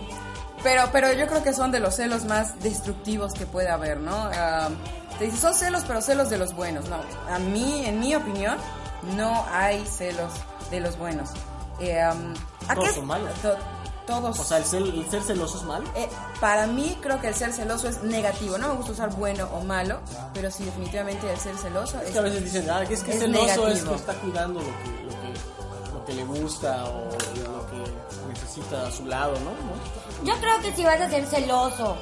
pero, 0.64 0.84
pero 0.94 1.12
yo 1.12 1.28
creo 1.28 1.44
que 1.44 1.52
son 1.54 1.70
de 1.72 1.82
los 1.82 1.96
celos 1.98 2.24
más 2.24 2.58
destructivos 2.62 3.34
que 3.34 3.46
puede 3.46 3.70
haber, 3.70 3.98
¿no? 4.00 4.28
Um, 4.28 4.74
te 5.20 5.26
dice, 5.26 5.38
son 5.38 5.54
celos, 5.54 5.84
pero 5.86 6.02
celos 6.02 6.30
de 6.30 6.38
los 6.38 6.56
buenos. 6.56 6.88
No, 6.88 6.96
a 7.30 7.40
mí, 7.40 7.84
en 7.86 8.00
mi 8.00 8.16
opinión, 8.16 8.56
no 9.18 9.46
hay 9.52 9.86
celos 9.86 10.32
de 10.72 10.80
los 10.80 10.98
buenos. 10.98 11.30
Eh, 11.82 12.00
um, 12.10 12.34
¿a 12.70 12.74
Todos 12.74 12.88
qué- 12.88 12.96
son 12.96 13.06
malos. 13.06 13.34
to- 13.42 13.58
Todos. 14.06 14.38
O 14.40 14.44
sea, 14.44 14.58
el 14.58 14.66
ser, 14.66 14.82
el 14.82 15.10
ser 15.10 15.22
celoso 15.22 15.58
es 15.58 15.64
malo. 15.64 15.86
Eh, 15.96 16.10
para 16.40 16.68
mí 16.68 16.98
creo 17.02 17.22
que 17.22 17.28
el 17.28 17.34
ser 17.34 17.54
celoso 17.54 17.88
es 17.88 18.04
negativo. 18.04 18.58
No 18.58 18.70
me 18.70 18.76
gusta 18.76 18.92
usar 18.92 19.16
bueno 19.16 19.48
o 19.54 19.62
malo, 19.62 20.00
pero 20.34 20.52
sí 20.52 20.66
definitivamente 20.66 21.32
el 21.32 21.40
ser 21.40 21.56
celoso 21.58 22.00
Es 22.00 22.08
es, 22.08 22.12
que 22.12 22.20
a 22.20 22.22
veces 22.22 22.44
dicen, 22.44 22.70
ah, 22.70 22.84
que 22.86 22.94
es 22.96 23.04
que 23.04 23.12
es 23.14 23.20
celoso 23.20 23.44
es 23.46 23.58
negativo. 23.58 23.90
que 23.92 23.96
está 23.96 24.14
cuidando 24.16 24.60
lo 24.60 24.66
que, 24.66 25.04
lo 25.04 25.10
que, 25.10 25.94
lo 25.94 26.06
que 26.06 26.14
le 26.14 26.24
gusta 26.26 26.86
o 26.86 27.06
lo 27.06 27.66
que 27.68 28.30
necesita 28.30 28.88
a 28.88 28.92
su 28.92 29.06
lado, 29.06 29.34
¿no? 29.40 29.52
¿no? 29.52 30.26
Yo 30.26 30.40
creo 30.40 30.60
que 30.62 30.74
si 30.76 30.84
vas 30.84 31.00
a 31.00 31.10
ser 31.10 31.26
celoso 31.26 31.98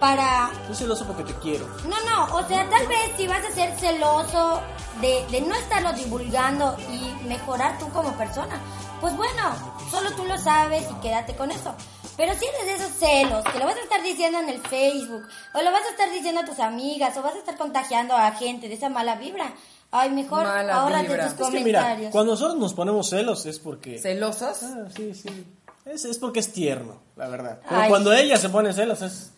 para 0.00 0.50
Soy 0.66 0.74
celoso 0.76 1.04
porque 1.06 1.24
te 1.24 1.38
quiero. 1.40 1.66
No, 1.88 1.96
no, 2.04 2.36
o 2.36 2.46
sea, 2.46 2.68
tal 2.68 2.86
vez 2.86 2.98
si 3.16 3.26
vas 3.26 3.44
a 3.44 3.50
ser 3.50 3.74
celoso 3.78 4.60
de, 5.00 5.24
de 5.30 5.40
no 5.42 5.54
estarlo 5.54 5.92
divulgando 5.92 6.76
y 6.90 7.24
mejorar 7.26 7.78
tú 7.78 7.88
como 7.90 8.12
persona, 8.12 8.60
pues 9.00 9.16
bueno, 9.16 9.54
solo 9.90 10.10
tú 10.12 10.24
lo 10.24 10.36
sabes 10.38 10.84
y 10.90 10.94
quédate 11.00 11.34
con 11.34 11.50
eso. 11.50 11.74
Pero 12.16 12.32
si 12.38 12.46
eres 12.46 12.64
de 12.66 12.74
esos 12.74 12.92
celos, 12.98 13.44
que 13.52 13.58
lo 13.58 13.66
vas 13.66 13.76
a 13.76 13.80
estar 13.80 14.02
diciendo 14.02 14.38
en 14.38 14.48
el 14.48 14.60
Facebook, 14.60 15.22
o 15.54 15.60
lo 15.62 15.70
vas 15.70 15.82
a 15.86 15.90
estar 15.90 16.10
diciendo 16.10 16.40
a 16.40 16.44
tus 16.46 16.58
amigas, 16.60 17.14
o 17.18 17.22
vas 17.22 17.34
a 17.34 17.38
estar 17.38 17.56
contagiando 17.58 18.14
a 18.16 18.32
gente 18.32 18.68
de 18.68 18.74
esa 18.74 18.88
mala 18.88 19.16
vibra, 19.16 19.52
ay, 19.90 20.10
mejor 20.10 20.44
Mala 20.44 20.76
ahórrate 20.76 21.08
vibra. 21.08 21.24
tus 21.28 21.32
Es 21.46 21.52
que 21.52 21.60
mira, 21.62 21.80
comentarios. 21.80 22.12
cuando 22.12 22.32
nosotros 22.32 22.58
nos 22.58 22.72
ponemos 22.72 23.10
celos 23.10 23.44
es 23.44 23.58
porque... 23.58 23.98
celosos. 23.98 24.62
Ah, 24.62 24.84
sí, 24.96 25.12
sí. 25.14 25.46
Es, 25.84 26.06
es 26.06 26.18
porque 26.18 26.40
es 26.40 26.52
tierno, 26.52 27.00
la 27.16 27.28
verdad. 27.28 27.60
Pero 27.68 27.82
Ay. 27.82 27.88
cuando 27.90 28.12
ella 28.14 28.38
se 28.38 28.48
pone 28.48 28.72
celos 28.72 29.02
es, 29.02 29.32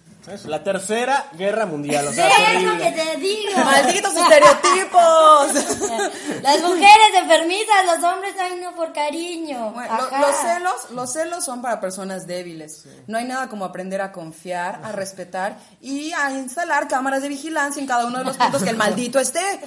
la 0.47 0.63
tercera 0.63 1.29
guerra 1.33 1.67
mundial. 1.67 2.07
O 2.09 2.13
sea, 2.13 2.29
es 2.29 2.35
eso 2.63 2.69
horrible. 2.71 2.95
que 2.95 3.03
te 3.03 3.17
digo. 3.19 3.59
¡Malditos 3.65 4.15
estereotipos! 4.15 5.55
Las 6.43 6.61
mujeres 6.63 7.09
enfermizas, 7.17 7.87
los 7.87 8.05
hombres, 8.13 8.35
ay, 8.41 8.59
no, 8.63 8.75
por 8.75 8.93
cariño. 8.93 9.71
Bueno, 9.73 9.97
lo- 9.97 10.19
los 10.19 10.37
celos, 10.37 10.91
los 10.91 11.13
celos 11.13 11.45
son 11.45 11.63
para 11.63 11.81
personas 11.81 12.27
débiles. 12.27 12.85
No 13.07 13.19
hay 13.19 13.25
nada 13.25 13.49
como 13.49 13.65
aprender 13.65 14.01
a 14.01 14.13
confiar, 14.13 14.81
a 14.85 14.93
respetar 14.93 15.57
y 15.81 16.13
a 16.13 16.31
instalar 16.33 16.89
cámaras 16.89 17.23
de 17.23 17.29
vigilancia 17.29 17.81
en 17.81 17.87
cada 17.87 18.07
uno 18.07 18.19
de 18.19 18.25
los 18.25 18.37
puntos 18.37 18.63
que 18.63 18.71
el 18.71 18.77
maldito 18.77 19.19
esté. 19.19 19.61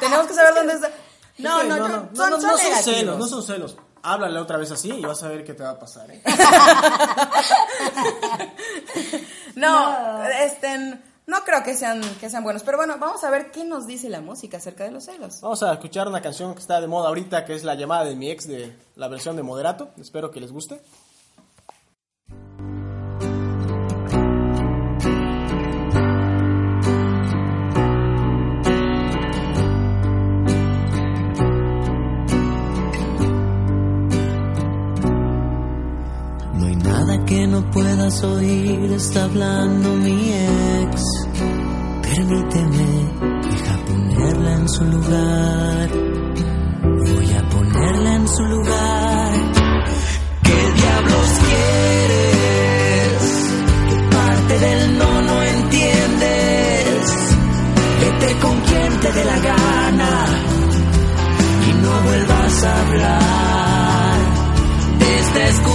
Tenemos 0.00 0.26
que 0.26 0.34
saber 0.34 0.54
dónde 0.54 0.74
está. 0.74 0.90
No, 1.38 1.62
Sí, 1.62 1.66
no, 1.66 1.76
no, 1.78 1.86
son, 1.88 2.10
no, 2.12 2.28
no 2.28 2.40
son 2.42 2.58
celos, 2.84 3.18
no 3.18 3.26
son 3.26 3.42
celos. 3.42 3.76
Háblale 4.02 4.38
otra 4.38 4.56
vez 4.56 4.70
así 4.70 4.90
y 4.90 5.02
vas 5.02 5.22
a 5.22 5.28
ver 5.28 5.44
qué 5.44 5.54
te 5.54 5.62
va 5.62 5.70
a 5.70 5.78
pasar. 5.78 6.10
¿eh? 6.10 6.22
No, 9.54 10.24
este, 10.24 10.98
no 11.26 11.44
creo 11.44 11.62
que 11.62 11.74
sean, 11.74 12.00
que 12.20 12.28
sean 12.30 12.42
buenos. 12.42 12.62
Pero 12.62 12.78
bueno, 12.78 12.96
vamos 12.98 13.22
a 13.22 13.30
ver 13.30 13.50
qué 13.50 13.64
nos 13.64 13.86
dice 13.86 14.08
la 14.08 14.20
música 14.20 14.56
acerca 14.56 14.84
de 14.84 14.90
los 14.90 15.04
celos. 15.04 15.40
Vamos 15.40 15.62
a 15.62 15.72
escuchar 15.72 16.08
una 16.08 16.20
canción 16.20 16.54
que 16.54 16.60
está 16.60 16.80
de 16.80 16.86
moda 16.86 17.08
ahorita, 17.08 17.44
que 17.44 17.54
es 17.54 17.62
la 17.62 17.74
llamada 17.74 18.04
de 18.04 18.16
mi 18.16 18.30
ex 18.30 18.48
de 18.48 18.74
la 18.96 19.08
versión 19.08 19.36
de 19.36 19.42
Moderato. 19.42 19.90
Espero 20.00 20.30
que 20.30 20.40
les 20.40 20.50
guste. 20.52 20.80
Está 38.94 39.24
hablando 39.24 39.96
mi 39.96 40.32
ex. 40.32 41.02
Permíteme, 42.02 42.90
deja 43.50 43.76
ponerla 43.86 44.54
en 44.54 44.68
su 44.68 44.84
lugar. 44.84 45.90
Voy 47.06 47.32
a 47.32 47.42
ponerla 47.50 48.14
en 48.14 48.28
su 48.28 48.42
lugar. 48.44 49.32
¿Qué 50.42 50.72
diablos 50.80 51.30
quieres? 51.48 53.22
¿Qué 53.88 53.96
parte 54.16 54.58
del 54.58 54.98
no 54.98 55.22
no 55.22 55.42
entiendes? 55.42 57.02
Vete 58.00 58.38
con 58.40 58.60
quien 58.60 59.00
te 59.00 59.12
dé 59.12 59.24
la 59.24 59.38
gana 59.38 60.26
y 61.68 61.72
no 61.82 62.02
vuelvas 62.02 62.64
a 62.64 62.80
hablar 62.80 63.62
te 65.32 65.48
está 65.48 65.68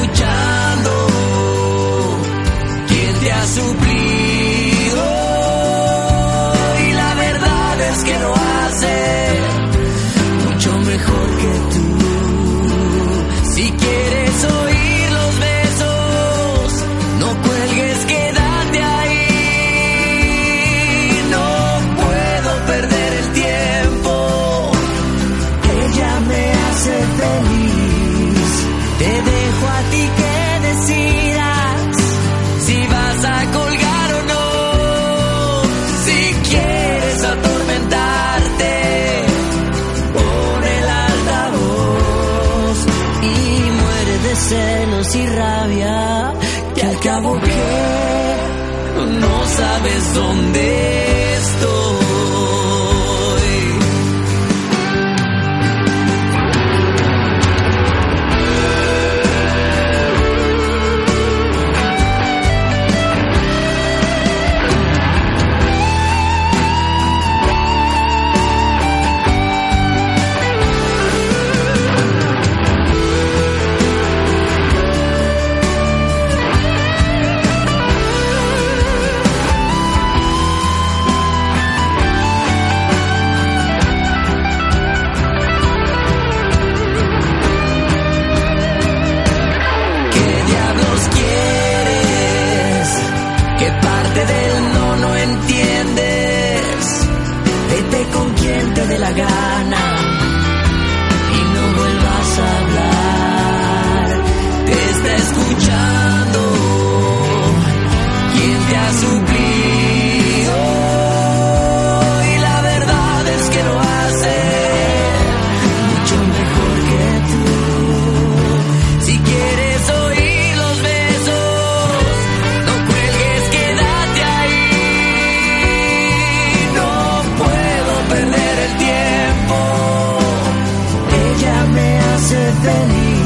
penny 132.68 133.17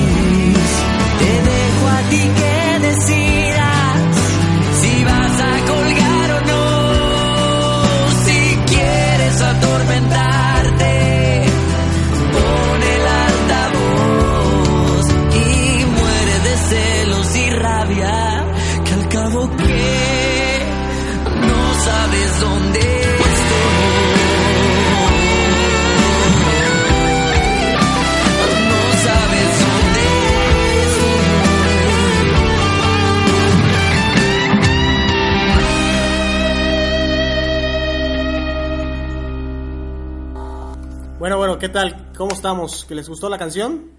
¿Cómo 42.22 42.36
estamos? 42.36 42.86
¿Que 42.86 42.94
les 42.94 43.10
gustó 43.10 43.30
la 43.30 43.40
canción? 43.40 43.90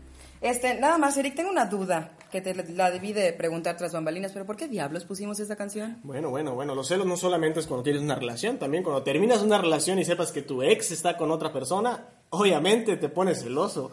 Este, 0.40 0.78
nada 0.78 0.96
más, 0.96 1.16
Eric, 1.16 1.34
tengo 1.34 1.50
una 1.50 1.66
duda 1.66 2.12
que 2.30 2.40
te 2.40 2.54
la 2.72 2.88
debí 2.92 3.12
de 3.12 3.32
preguntar 3.32 3.76
tras 3.76 3.92
bambalinas, 3.92 4.30
pero 4.30 4.46
¿por 4.46 4.56
qué 4.56 4.68
diablos 4.68 5.02
pusimos 5.04 5.40
esta 5.40 5.56
canción? 5.56 5.98
Bueno, 6.04 6.30
bueno, 6.30 6.54
bueno, 6.54 6.76
los 6.76 6.86
celos 6.86 7.04
no 7.04 7.16
solamente 7.16 7.58
es 7.58 7.66
cuando 7.66 7.82
tienes 7.82 8.00
una 8.00 8.14
relación, 8.14 8.58
también 8.58 8.84
cuando 8.84 9.02
terminas 9.02 9.42
una 9.42 9.58
relación 9.58 9.98
y 9.98 10.04
sepas 10.04 10.30
que 10.30 10.42
tu 10.42 10.62
ex 10.62 10.92
está 10.92 11.16
con 11.16 11.32
otra 11.32 11.52
persona, 11.52 12.10
obviamente 12.30 12.96
te 12.96 13.08
pones 13.08 13.40
celoso. 13.42 13.90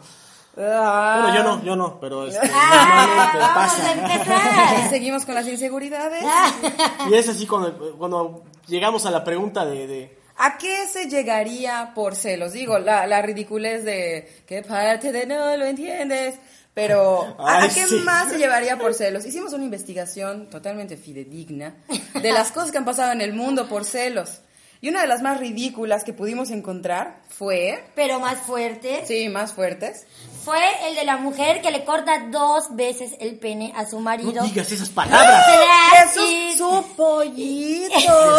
Ah. 0.56 1.22
Bueno, 1.24 1.36
yo 1.36 1.42
no, 1.42 1.64
yo 1.64 1.74
no, 1.74 1.98
pero 1.98 2.28
este, 2.28 2.48
Ah, 2.54 3.32
a 3.34 3.54
pasa. 3.56 3.92
empezar. 3.94 4.86
Y 4.86 4.88
seguimos 4.90 5.24
con 5.24 5.34
las 5.34 5.48
inseguridades. 5.48 6.24
Y 7.10 7.14
es 7.14 7.28
así 7.28 7.48
cuando, 7.48 7.96
cuando 7.98 8.44
llegamos 8.68 9.04
a 9.06 9.10
la 9.10 9.24
pregunta 9.24 9.66
de, 9.66 9.88
de 9.88 10.19
¿A 10.42 10.56
qué 10.58 10.86
se 10.88 11.06
llegaría 11.08 11.92
por 11.94 12.16
celos? 12.16 12.52
Digo, 12.52 12.78
la, 12.78 13.06
la 13.06 13.20
ridiculez 13.22 13.84
de 13.84 14.42
¿qué 14.46 14.62
parte 14.62 15.12
de 15.12 15.26
no 15.26 15.56
lo 15.56 15.66
entiendes? 15.66 16.36
Pero, 16.72 17.36
¿a, 17.38 17.58
a 17.58 17.62
Ay, 17.62 17.68
qué 17.74 17.86
sí. 17.86 17.96
más 18.04 18.30
se 18.30 18.38
llevaría 18.38 18.78
por 18.78 18.94
celos? 18.94 19.26
Hicimos 19.26 19.52
una 19.52 19.64
investigación 19.64 20.48
totalmente 20.48 20.96
fidedigna 20.96 21.74
de 22.14 22.32
las 22.32 22.52
cosas 22.52 22.70
que 22.70 22.78
han 22.78 22.84
pasado 22.84 23.12
en 23.12 23.20
el 23.20 23.32
mundo 23.34 23.68
por 23.68 23.84
celos. 23.84 24.40
Y 24.82 24.88
una 24.88 25.02
de 25.02 25.08
las 25.08 25.20
más 25.20 25.38
ridículas 25.38 26.04
que 26.04 26.14
pudimos 26.14 26.50
encontrar 26.50 27.20
fue, 27.28 27.84
Pero 27.94 28.18
más 28.18 28.38
fuerte. 28.38 29.04
sí, 29.06 29.28
más 29.28 29.52
fuertes, 29.52 30.06
Fue 30.42 30.58
el 30.88 30.94
de 30.94 31.04
la 31.04 31.18
mujer 31.18 31.60
que 31.60 31.70
le 31.70 31.84
corta 31.84 32.28
dos 32.30 32.74
veces 32.76 33.12
el 33.20 33.38
pene 33.38 33.74
a 33.76 33.84
su 33.86 33.98
marido. 34.00 34.32
no 34.32 34.44
digas 34.44 34.72
esas 34.72 34.88
palabras. 34.88 35.44
Tras 35.92 36.12
¡Eso 36.16 36.24
y- 36.30 36.50
es 36.52 36.56
su 36.56 36.84
pollito! 36.96 37.98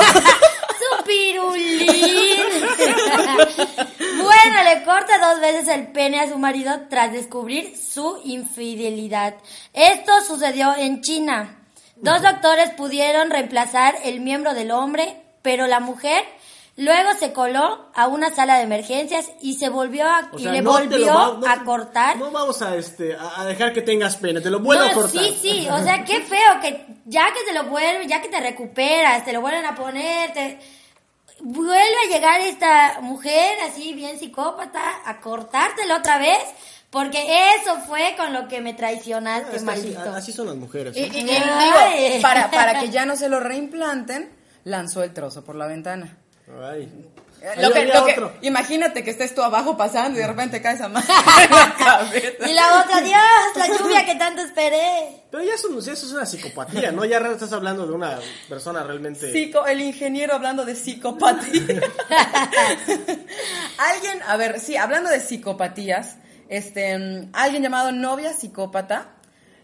pirulín. 1.12 1.88
bueno, 4.24 4.64
le 4.64 4.84
corta 4.84 5.18
dos 5.20 5.40
veces 5.42 5.68
el 5.68 5.88
pene 5.92 6.20
a 6.20 6.30
su 6.30 6.38
marido 6.38 6.72
tras 6.90 7.12
descubrir 7.12 7.76
su 7.78 8.20
infidelidad. 8.24 9.36
Esto 9.74 10.12
sucedió 10.26 10.74
en 10.78 11.02
China. 11.02 11.58
Dos 11.98 12.22
doctores 12.22 12.72
pudieron 12.72 13.30
reemplazar 13.30 13.96
el 14.04 14.22
miembro 14.22 14.54
del 14.54 14.72
hombre, 14.72 15.22
pero 15.42 15.68
la 15.68 15.80
mujer 15.80 16.24
luego 16.78 17.10
se 17.20 17.32
coló 17.34 17.90
a 17.94 18.08
una 18.08 18.34
sala 18.34 18.58
de 18.58 18.64
emergencias 18.64 19.30
y 19.42 19.56
se 19.56 19.70
volvió 19.70 20.08
a, 20.08 20.30
O 20.34 20.40
y 20.40 20.44
sea, 20.44 20.52
le 20.54 20.62
no 20.64 20.72
volvió 20.72 21.14
va- 21.14 21.38
no 21.40 21.48
a 21.48 21.64
cortar. 21.64 22.18
No 22.18 22.32
vamos 22.32 22.62
a, 22.64 22.76
este, 22.76 23.16
a 23.16 23.46
dejar 23.46 23.72
que 23.74 23.82
tengas 23.84 24.16
pena, 24.16 24.42
te 24.42 24.50
lo 24.50 24.60
vuelvo 24.62 24.86
a 24.86 24.92
cortar. 24.94 25.24
sí, 25.24 25.38
sí, 25.40 25.68
o 25.70 25.84
sea, 25.84 26.04
qué 26.04 26.22
feo 26.22 26.60
que 26.62 26.86
ya 27.06 27.26
que 27.34 27.44
te 27.46 27.54
lo 27.54 27.66
vuelven, 27.66 28.08
ya 28.08 28.20
que 28.22 28.30
te 28.30 28.40
recuperas, 28.40 29.24
te 29.26 29.34
lo 29.34 29.42
vuelven 29.42 29.66
a 29.66 29.76
poner, 29.76 30.34
te 30.34 30.60
vuelve 31.44 31.96
a 32.08 32.10
llegar 32.14 32.42
esta 32.42 33.00
mujer 33.02 33.58
así 33.70 33.94
bien 33.94 34.18
psicópata 34.20 34.82
a 35.06 35.20
cortártelo 35.22 35.98
otra 35.98 36.18
vez, 36.18 36.40
porque 36.90 37.24
eso 37.62 37.78
fue 37.88 38.16
con 38.18 38.34
lo 38.34 38.48
que 38.48 38.62
me 38.62 38.74
traicionaste, 38.74 39.56
Es 39.58 39.64
que 39.64 39.70
así, 40.16 40.32
son 40.34 40.48
las 40.48 40.56
mujeres. 40.56 40.96
Y, 40.96 41.02
¿eh? 41.04 41.10
y- 41.14 41.20
y 41.22 41.30
Ay. 41.32 42.04
digo, 42.10 42.22
para, 42.22 42.52
para 42.52 42.80
que 42.80 42.90
ya 42.92 43.06
no 43.06 43.16
se 43.16 43.30
lo 43.30 43.40
reimplanten, 43.40 44.30
lanzó 44.66 45.04
el 45.04 45.14
trozo 45.14 45.44
por 45.44 45.56
la 45.56 45.68
ventana. 45.68 46.18
Ay. 46.62 46.92
Lo 47.42 47.50
Ahí 47.50 47.74
que- 47.74 47.80
había 47.80 48.00
lo 48.00 48.06
que- 48.06 48.12
otro. 48.14 48.34
imagínate 48.42 49.04
que 49.04 49.10
estés 49.10 49.34
tú 49.34 49.42
abajo 49.42 49.76
pasando 49.76 50.20
y 50.20 50.22
de 50.22 50.28
repente 50.28 50.62
caes 50.62 50.80
a 50.80 50.88
mano 50.90 51.06
en 51.44 51.52
la 51.56 51.76
cabeza. 51.76 52.50
Y 52.50 52.54
la 52.54 52.82
otra, 52.82 53.02
Dios, 53.02 53.20
la 53.56 53.68
lluvia 53.68 54.06
que 54.06 54.14
tanto 54.16 54.44
esperé. 54.44 55.24
Pero 55.32 55.44
ya 55.44 55.56
eso, 55.56 55.68
eso 55.80 55.92
es 55.92 56.12
una 56.12 56.26
psicopatía, 56.28 56.92
¿no? 56.92 57.04
Ya 57.04 57.18
estás 57.18 57.52
hablando 57.54 57.88
de 57.88 57.94
una 57.94 58.20
persona 58.48 58.84
realmente... 58.84 59.32
Psico- 59.34 59.66
el 59.66 59.82
ingeniero 59.82 60.36
hablando 60.36 60.66
de 60.66 60.76
psicopatía. 60.76 61.62
alguien, 63.78 64.22
a 64.28 64.38
ver, 64.38 64.60
sí, 64.60 64.78
hablando 64.78 65.10
de 65.10 65.20
psicopatías, 65.20 66.18
este, 66.50 67.28
alguien 67.34 67.64
llamado 67.64 67.92
novia 67.92 68.34
psicópata 68.34 69.14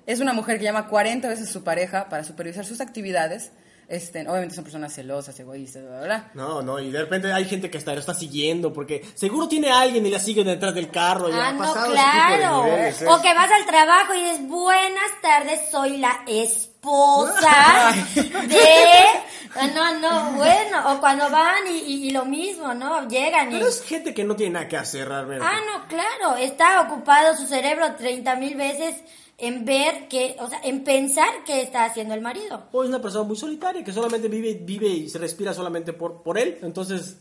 es 0.05 0.19
una 0.19 0.34
mujer 0.34 0.57
que 0.57 0.63
llama 0.63 0.88
40 0.88 1.27
veces 1.27 1.50
a 1.50 1.51
su 1.51 1.63
pareja 1.63 2.10
para 2.10 2.24
supervisar 2.24 2.65
sus 2.65 2.82
actividades. 2.82 3.51
Este, 3.89 4.19
obviamente 4.28 4.54
son 4.54 4.65
personas 4.65 4.93
celosas, 4.93 5.39
egoístas, 5.39 5.82
bla, 5.84 5.91
bla, 6.00 6.06
bla. 6.06 6.32
No, 6.34 6.62
no, 6.62 6.78
y 6.80 6.91
de 6.91 7.00
repente 7.00 7.32
hay 7.32 7.45
gente 7.45 7.69
que 7.69 7.78
hasta 7.78 7.93
lo 7.93 8.00
está 8.02 8.13
siguiendo 8.13 8.73
porque 8.73 9.06
seguro 9.15 9.47
tiene 9.47 9.69
a 9.71 9.80
alguien 9.80 10.06
y 10.06 10.10
la 10.10 10.19
sigue 10.19 10.43
detrás 10.43 10.76
del 10.76 10.91
carro. 10.91 11.30
ya 11.30 11.38
Ah, 11.38 11.47
ha 11.50 11.52
no, 11.54 11.60
pasado 11.60 11.86
de 11.88 11.93
claro. 11.93 12.63
niveles, 12.65 13.02
¿eh? 13.02 13.06
O 13.08 13.21
que 13.21 13.34
vas 13.34 13.50
al 13.50 13.65
trabajo 13.65 14.13
y 14.13 14.23
dices, 14.23 14.47
buenas 14.47 15.21
tardes, 15.21 15.62
soy 15.71 15.97
la 16.00 16.19
esposa 16.28 17.93
de... 18.15 19.73
No, 19.73 20.00
no, 20.00 20.32
bueno. 20.34 20.91
O 20.93 21.00
cuando 21.00 21.30
van 21.30 21.65
y, 21.67 21.78
y- 21.80 22.08
y 22.08 22.12
lo 22.12 22.26
mismo, 22.26 22.73
¿no? 22.73 23.08
Llegan 23.08 23.50
y... 23.50 23.54
Pero 23.54 23.67
es 23.67 23.82
gente 23.84 24.13
que 24.13 24.23
no 24.23 24.36
tiene 24.36 24.54
nada 24.54 24.67
que 24.67 24.78
hacer 24.78 25.08
realmente. 25.08 25.43
Ah, 25.47 25.60
no, 25.65 25.88
claro. 25.88 26.36
Está 26.38 26.82
ocupado 26.82 27.36
su 27.36 27.47
cerebro 27.47 27.95
30 27.95 28.36
mil 28.36 28.56
veces 28.56 28.95
en 29.38 29.65
ver 29.65 30.08
que, 30.08 30.36
o 30.39 30.50
sea, 30.50 30.60
en 30.63 30.84
pensar 30.84 31.30
qué 31.45 31.62
está 31.62 31.86
haciendo 31.86 32.13
el 32.13 32.21
marido. 32.21 32.67
O 32.71 32.84
es 32.84 32.89
una 32.89 33.02
persona 33.02 33.23
muy 33.23 33.38
solitaria 33.38 33.84
que 33.84 33.93
solamente 33.93 34.28
vive, 34.28 34.56
vive 34.56 34.88
y 34.88 35.10
se 35.10 35.19
respira 35.19 35.54
solamente 35.54 35.93
por, 35.93 36.23
por 36.23 36.39
él. 36.39 36.58
Entonces, 36.63 37.17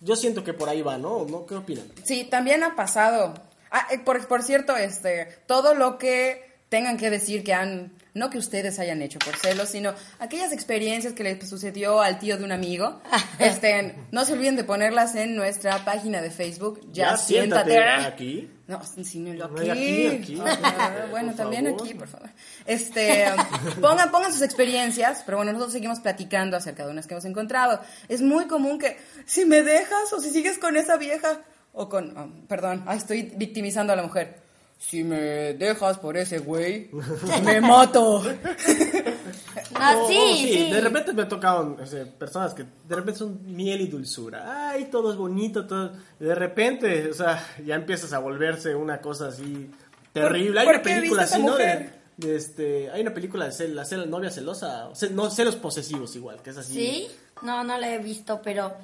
yo 0.00 0.16
siento 0.16 0.42
que 0.42 0.54
por 0.54 0.68
ahí 0.68 0.80
va, 0.80 0.96
¿no? 0.96 1.26
¿No? 1.26 1.44
¿Qué 1.44 1.54
opinan? 1.54 1.84
Sí, 2.04 2.24
también 2.24 2.62
ha 2.62 2.74
pasado. 2.74 3.34
Ah, 3.70 3.86
eh, 3.90 3.98
por, 3.98 4.26
por 4.26 4.42
cierto, 4.42 4.76
este, 4.76 5.28
todo 5.46 5.74
lo 5.74 5.98
que 5.98 6.48
tengan 6.70 6.96
que 6.96 7.10
decir 7.10 7.44
que 7.44 7.52
han, 7.52 7.92
no 8.14 8.30
que 8.30 8.38
ustedes 8.38 8.78
hayan 8.78 9.02
hecho 9.02 9.18
por 9.18 9.36
celos, 9.36 9.68
sino 9.68 9.94
aquellas 10.18 10.52
experiencias 10.52 11.12
que 11.12 11.22
le 11.22 11.46
sucedió 11.46 12.00
al 12.00 12.18
tío 12.18 12.38
de 12.38 12.44
un 12.44 12.52
amigo, 12.52 13.00
este, 13.38 13.94
no 14.10 14.24
se 14.24 14.32
olviden 14.32 14.56
de 14.56 14.64
ponerlas 14.64 15.14
en 15.16 15.36
nuestra 15.36 15.84
página 15.84 16.22
de 16.22 16.30
Facebook. 16.30 16.80
Ya, 16.92 17.16
siéntate. 17.18 17.78
aquí. 17.78 18.50
No, 18.68 18.80
sino 19.02 19.32
No, 19.32 19.46
aquí. 19.46 19.70
aquí, 19.70 20.06
aquí. 20.06 20.42
Ah, 20.44 21.06
bueno, 21.10 21.34
también 21.34 21.64
favor. 21.64 21.82
aquí, 21.82 21.94
por 21.94 22.06
favor. 22.06 22.28
Este, 22.66 23.24
pongan, 23.80 24.10
pongan 24.10 24.30
sus 24.30 24.42
experiencias, 24.42 25.22
pero 25.24 25.38
bueno, 25.38 25.52
nosotros 25.52 25.72
seguimos 25.72 26.00
platicando 26.00 26.56
acerca 26.56 26.84
de 26.84 26.92
unas 26.92 27.06
que 27.06 27.14
hemos 27.14 27.24
encontrado. 27.24 27.80
Es 28.08 28.20
muy 28.20 28.46
común 28.46 28.78
que 28.78 28.98
si 29.24 29.46
me 29.46 29.62
dejas 29.62 30.12
o 30.12 30.20
si 30.20 30.28
sigues 30.30 30.58
con 30.58 30.76
esa 30.76 30.98
vieja 30.98 31.40
o 31.72 31.88
con, 31.88 32.12
ah, 32.16 32.28
perdón, 32.46 32.84
ay, 32.86 32.98
estoy 32.98 33.22
victimizando 33.36 33.94
a 33.94 33.96
la 33.96 34.02
mujer. 34.02 34.42
Si 34.78 35.02
me 35.02 35.54
dejas 35.54 35.98
por 35.98 36.16
ese 36.18 36.38
güey, 36.38 36.90
me 37.44 37.60
mato. 37.60 38.22
No, 39.78 40.00
O- 40.00 40.04
o 40.04 40.08
sí, 40.08 40.48
sí. 40.52 40.70
De 40.70 40.80
repente 40.80 41.12
me 41.12 41.24
tocado 41.26 41.76
o 41.80 41.86
sea, 41.86 42.04
personas 42.04 42.54
que 42.54 42.64
de 42.64 42.96
repente 42.96 43.18
son 43.18 43.40
miel 43.54 43.80
y 43.80 43.86
dulzura. 43.88 44.70
Ay, 44.70 44.86
todo 44.86 45.10
es 45.12 45.16
bonito, 45.16 45.66
todo. 45.66 45.92
De 46.18 46.34
repente, 46.34 47.10
o 47.10 47.14
sea, 47.14 47.44
ya 47.64 47.74
empiezas 47.74 48.12
a 48.12 48.18
volverse 48.18 48.74
una 48.74 49.00
cosa 49.00 49.28
así 49.28 49.70
terrible. 50.12 50.60
Hay 50.60 50.66
por 50.66 50.74
una 50.76 50.82
película 50.82 51.22
así, 51.22 51.42
¿no? 51.42 51.56
De, 51.56 52.36
este, 52.36 52.90
hay 52.90 53.00
una 53.02 53.14
película 53.14 53.44
de 53.44 53.52
cel- 53.52 53.74
la 53.74 53.84
cel- 53.84 54.06
novia 54.06 54.30
celosa, 54.30 54.88
o 54.88 54.94
ce- 54.94 55.10
no, 55.10 55.30
celos 55.30 55.54
posesivos 55.56 56.16
igual, 56.16 56.42
que 56.42 56.50
es 56.50 56.56
así. 56.56 56.72
Sí, 56.74 57.08
no, 57.42 57.62
no 57.62 57.78
la 57.78 57.94
he 57.94 57.98
visto, 57.98 58.40
pero 58.42 58.74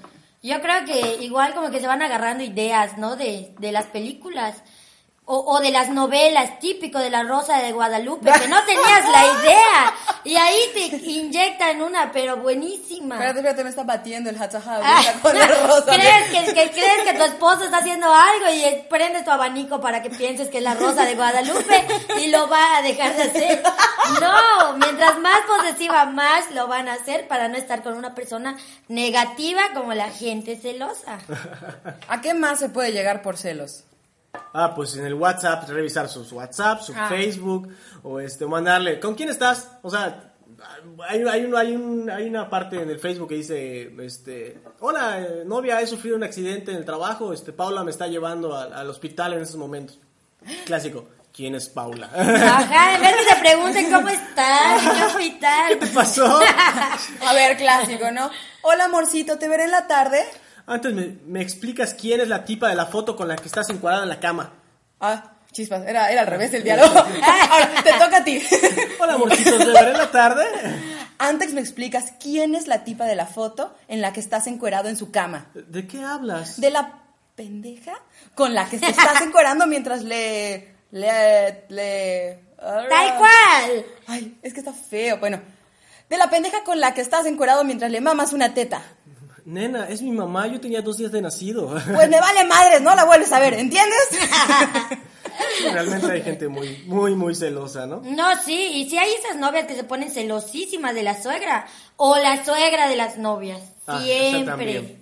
yo 0.42 0.60
creo 0.60 0.84
que 0.84 1.24
igual 1.24 1.52
como 1.54 1.70
que 1.70 1.80
se 1.80 1.87
van 1.88 2.02
agarrando 2.02 2.44
ideas, 2.44 2.96
¿no? 2.98 3.16
De, 3.16 3.52
de 3.58 3.72
las 3.72 3.87
películas. 3.87 4.62
O, 5.26 5.38
o 5.38 5.60
de 5.60 5.70
las 5.70 5.88
novelas, 5.88 6.58
típico 6.58 6.98
de 6.98 7.08
la 7.08 7.22
Rosa 7.22 7.56
de 7.56 7.72
Guadalupe, 7.72 8.30
que 8.30 8.46
no 8.46 8.62
tenías 8.64 9.08
la 9.10 9.24
idea. 9.24 9.94
Y 10.22 10.37
ahí 10.37 10.58
te 10.74 10.80
inyectan 11.10 11.80
una, 11.80 12.12
pero 12.12 12.37
buenísima. 12.37 13.14
Espérate, 13.14 13.38
espérate, 13.38 13.64
me 13.64 13.70
está 13.70 13.84
batiendo 13.84 14.28
el 14.28 14.37
hatsaha 14.42 14.80
Ah, 14.84 15.02
con 15.22 15.38
la 15.38 15.46
rosa. 15.66 15.87
¿Crees 15.94 16.28
que, 16.30 16.52
que- 16.52 16.70
crees 16.72 17.02
que 17.06 17.14
tu 17.14 17.24
esposo 17.24 17.64
está 17.64 17.78
haciendo 17.78 18.06
algo 18.12 18.46
y 18.52 18.82
prende 18.90 19.22
tu 19.22 19.30
abanico 19.30 19.80
para 19.80 20.02
que 20.02 20.10
pienses 20.10 20.48
que 20.48 20.58
es 20.58 20.64
la 20.64 20.74
rosa 20.74 21.06
de 21.06 21.14
Guadalupe 21.14 21.87
y 22.20 22.26
lo 22.26 22.46
va 22.50 22.76
a 22.76 22.82
dejar 22.82 23.16
de 23.16 23.22
hacer? 23.22 23.62
No, 24.20 24.76
mientras 24.76 25.18
más 25.20 25.38
posesiva, 25.46 26.04
más 26.04 26.50
lo 26.50 26.68
van 26.68 26.87
a 26.87 26.92
hacer 26.94 27.26
para 27.28 27.48
no 27.48 27.56
estar 27.56 27.82
con 27.82 27.94
una 27.94 28.14
persona 28.14 28.58
negativa 28.88 29.62
como 29.72 29.94
la 29.94 30.10
gente 30.10 30.56
celosa. 30.58 31.18
¿A 32.08 32.20
qué 32.20 32.34
más 32.34 32.58
se 32.58 32.68
puede 32.68 32.92
llegar 32.92 33.22
por 33.22 33.38
celos? 33.38 33.84
Ah, 34.53 34.73
pues 34.75 34.97
en 34.97 35.05
el 35.07 35.14
WhatsApp, 35.14 35.68
revisar 35.68 36.09
sus 36.09 36.31
WhatsApp, 36.33 36.81
su 36.81 36.92
Ah. 36.97 37.09
Facebook, 37.09 37.68
o 38.03 38.20
este, 38.20 38.47
mandarle, 38.47 39.01
¿con 39.01 39.14
quién 39.14 39.29
estás? 39.29 39.68
O 39.83 39.90
sea, 39.90 40.33
hay, 41.09 41.23
hay, 41.29 41.44
un- 41.44 41.57
hay, 41.57 41.75
un- 41.75 42.11
hay 42.11 42.29
una 42.29 42.49
parte 42.49 42.81
en 42.81 42.88
el 42.90 42.99
Facebook 42.99 43.29
que 43.31 43.35
dice, 43.37 43.92
este, 44.05 44.61
hola, 44.81 45.20
eh, 45.20 45.42
novia, 45.44 45.81
he 45.81 45.87
sufrido 45.87 46.16
un 46.16 46.23
accidente 46.25 46.70
en 46.70 46.79
el 46.79 46.85
trabajo, 46.85 47.33
este, 47.33 47.53
Paula 47.53 47.83
me 47.85 47.90
está 47.90 48.07
llevando 48.07 48.57
al- 48.57 48.73
al 48.73 48.88
hospital 48.90 49.33
en 49.35 49.42
estos 49.42 49.57
momentos. 49.57 49.99
Clásico, 50.66 51.09
¿quién 51.33 51.55
es 51.55 51.68
Paula? 51.68 52.11
Ajá, 52.14 52.94
en 52.97 53.01
vez 53.01 53.14
que 53.16 53.35
te 53.35 53.40
pregunten 53.40 53.90
cómo 53.92 54.09
estás, 54.09 54.83
en 54.85 54.92
qué 54.97 55.05
hospital. 55.05 55.68
¿Qué 55.70 55.77
te 55.77 55.87
pasó? 55.88 56.40
A 57.27 57.33
ver, 57.35 57.57
clásico, 57.57 58.11
¿no? 58.12 58.31
Hola, 58.62 58.85
amorcito, 58.85 59.37
¿te 59.38 59.49
veré 59.49 59.64
en 59.64 59.70
la 59.73 59.87
tarde? 59.87 60.23
Antes 60.66 60.94
me, 60.94 61.18
me 61.27 61.42
explicas 61.42 61.94
quién 61.94 62.20
es 62.20 62.29
la 62.29 62.44
tipa 62.44 62.68
de 62.68 62.74
la 62.74 62.87
foto 62.87 63.16
con 63.16 63.29
la 63.29 63.37
que 63.37 63.46
estás 63.46 63.68
encuadrada 63.70 64.05
en 64.05 64.09
la 64.09 64.20
cama. 64.20 64.53
Ah, 65.00 65.33
chispas, 65.53 65.87
era, 65.87 66.11
era 66.11 66.22
al 66.22 66.27
revés 66.27 66.55
el 66.55 66.64
diálogo. 66.64 66.98
Ahora, 67.50 67.70
te 67.83 67.92
toca 67.92 68.18
a 68.18 68.24
ti. 68.24 68.42
Hola, 69.00 69.14
amorcitos, 69.14 69.59
¿te 69.59 69.66
veré 69.66 69.90
en 69.90 69.98
la 69.98 70.11
tarde? 70.11 70.44
Antes 71.18 71.53
me 71.53 71.61
explicas 71.61 72.14
quién 72.18 72.55
es 72.55 72.66
la 72.66 72.85
tipa 72.85 73.05
de 73.05 73.14
la 73.14 73.27
foto 73.27 73.74
en 73.88 74.00
la 74.00 74.12
que 74.12 74.20
estás 74.20 74.46
encuerado 74.46 74.88
en 74.88 74.96
su 74.96 75.11
cama. 75.11 75.46
¿De 75.55 75.87
qué 75.87 76.03
hablas? 76.03 76.61
De 76.61 76.70
la 76.70 77.03
pendeja 77.37 77.94
con 78.35 78.55
la 78.55 78.68
que 78.68 78.79
te 78.79 78.90
estás 78.90 79.20
encuerando 79.22 79.66
mientras 79.66 80.03
le... 80.03 80.74
le... 80.90 81.64
le... 81.68 82.44
Tal 82.59 83.18
cual. 83.18 83.87
Ay, 84.07 84.38
es 84.42 84.55
que 84.55 84.61
está 84.61 84.72
feo. 84.72 85.18
Bueno, 85.18 85.40
de 86.09 86.16
la 86.16 86.31
pendeja 86.31 86.64
con 86.64 86.81
la 86.81 86.94
que 86.94 87.00
estás 87.00 87.27
encuerado 87.27 87.62
mientras 87.64 87.90
le 87.90 88.00
mamas 88.00 88.33
una 88.33 88.55
teta. 88.55 88.83
Nena, 89.44 89.88
es 89.88 90.00
mi 90.00 90.11
mamá, 90.11 90.46
yo 90.46 90.61
tenía 90.61 90.80
dos 90.80 90.96
días 90.96 91.12
de 91.12 91.20
nacido. 91.20 91.68
Pues 91.94 92.09
me 92.09 92.20
vale 92.20 92.44
madres, 92.44 92.80
no 92.80 92.94
la 92.94 93.04
vuelves 93.04 93.30
a 93.33 93.40
ver, 93.40 93.54
¿entiendes? 93.54 94.09
Realmente 95.72 96.11
hay 96.11 96.22
gente 96.22 96.48
muy, 96.48 96.83
muy, 96.87 97.14
muy 97.14 97.35
celosa, 97.35 97.87
¿no? 97.87 98.00
No, 98.04 98.37
sí, 98.42 98.54
y 98.74 98.88
si 98.88 98.96
hay 98.98 99.12
esas 99.14 99.37
novias 99.37 99.66
que 99.66 99.74
se 99.74 99.85
ponen 99.85 100.11
celosísimas 100.11 100.94
de 100.94 101.02
la 101.02 101.20
suegra 101.20 101.66
o 101.96 102.16
la 102.18 102.44
suegra 102.44 102.88
de 102.88 102.96
las 102.96 103.18
novias. 103.18 103.61
Ah, 103.87 104.00
Siempre. 104.02 104.98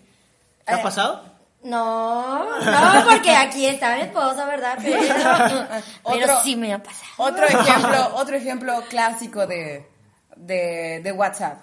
¿Te 0.64 0.72
ha 0.74 0.82
pasado? 0.82 1.30
No, 1.62 2.44
no, 2.60 3.04
porque 3.08 3.30
aquí 3.36 3.66
está 3.66 3.94
mi 3.94 4.02
esposo, 4.02 4.44
¿verdad? 4.46 4.78
Pero, 4.82 4.98
pero 6.04 6.24
Otro- 6.24 6.42
sí 6.42 6.56
me 6.56 6.72
ha 6.72 6.82
pasado. 6.82 7.06
Otro 7.18 7.44
ejemplo, 7.46 8.14
otro 8.16 8.36
ejemplo 8.36 8.82
clásico 8.88 9.46
de, 9.46 9.86
de, 10.36 11.00
de 11.04 11.12
WhatsApp. 11.12 11.58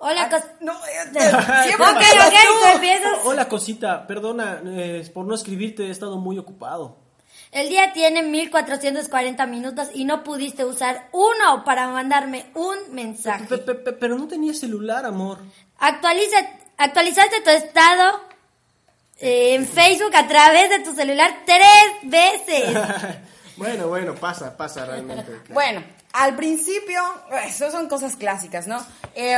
Hola, 0.00 0.28
cos- 0.30 0.44
No, 0.60 0.72
eh, 0.72 0.78
Ok, 1.10 1.62
siempre 1.64 1.86
ok, 1.86 1.94
pasas 1.94 2.30
tú 2.30 2.60
tú. 2.62 2.66
empiezas. 2.74 3.12
Oh, 3.24 3.28
Hola, 3.30 3.48
cosita, 3.48 4.06
perdona 4.06 4.60
eh, 4.64 5.10
por 5.12 5.24
no 5.26 5.34
escribirte, 5.34 5.86
he 5.86 5.90
estado 5.90 6.18
muy 6.18 6.38
ocupado. 6.38 6.96
El 7.50 7.68
día 7.70 7.92
tiene 7.94 8.22
1440 8.22 9.46
minutos 9.46 9.88
y 9.94 10.04
no 10.04 10.22
pudiste 10.22 10.64
usar 10.66 11.08
uno 11.12 11.64
para 11.64 11.88
mandarme 11.88 12.46
un 12.54 12.76
Pe- 12.76 12.90
mensaje. 12.92 13.46
pe- 13.46 13.74
pe- 13.74 13.92
Pero 13.92 14.16
no 14.18 14.28
tenía 14.28 14.52
celular, 14.54 15.06
amor. 15.06 15.38
Actualiza, 15.78 16.36
actualizaste 16.76 17.40
tu 17.40 17.50
estado 17.50 18.20
eh, 19.18 19.54
en 19.54 19.66
Facebook 19.66 20.14
a 20.14 20.28
través 20.28 20.68
de 20.70 20.80
tu 20.80 20.94
celular 20.94 21.38
tres 21.46 21.64
veces. 22.02 22.64
bueno, 23.58 23.88
bueno, 23.88 24.14
pasa, 24.14 24.56
pasa 24.56 24.86
realmente. 24.86 25.40
Bueno, 25.52 25.82
al 26.12 26.36
principio, 26.36 27.00
eso 27.44 27.70
son 27.70 27.88
cosas 27.88 28.16
clásicas, 28.16 28.66
¿no? 28.66 28.84
Eh, 29.14 29.36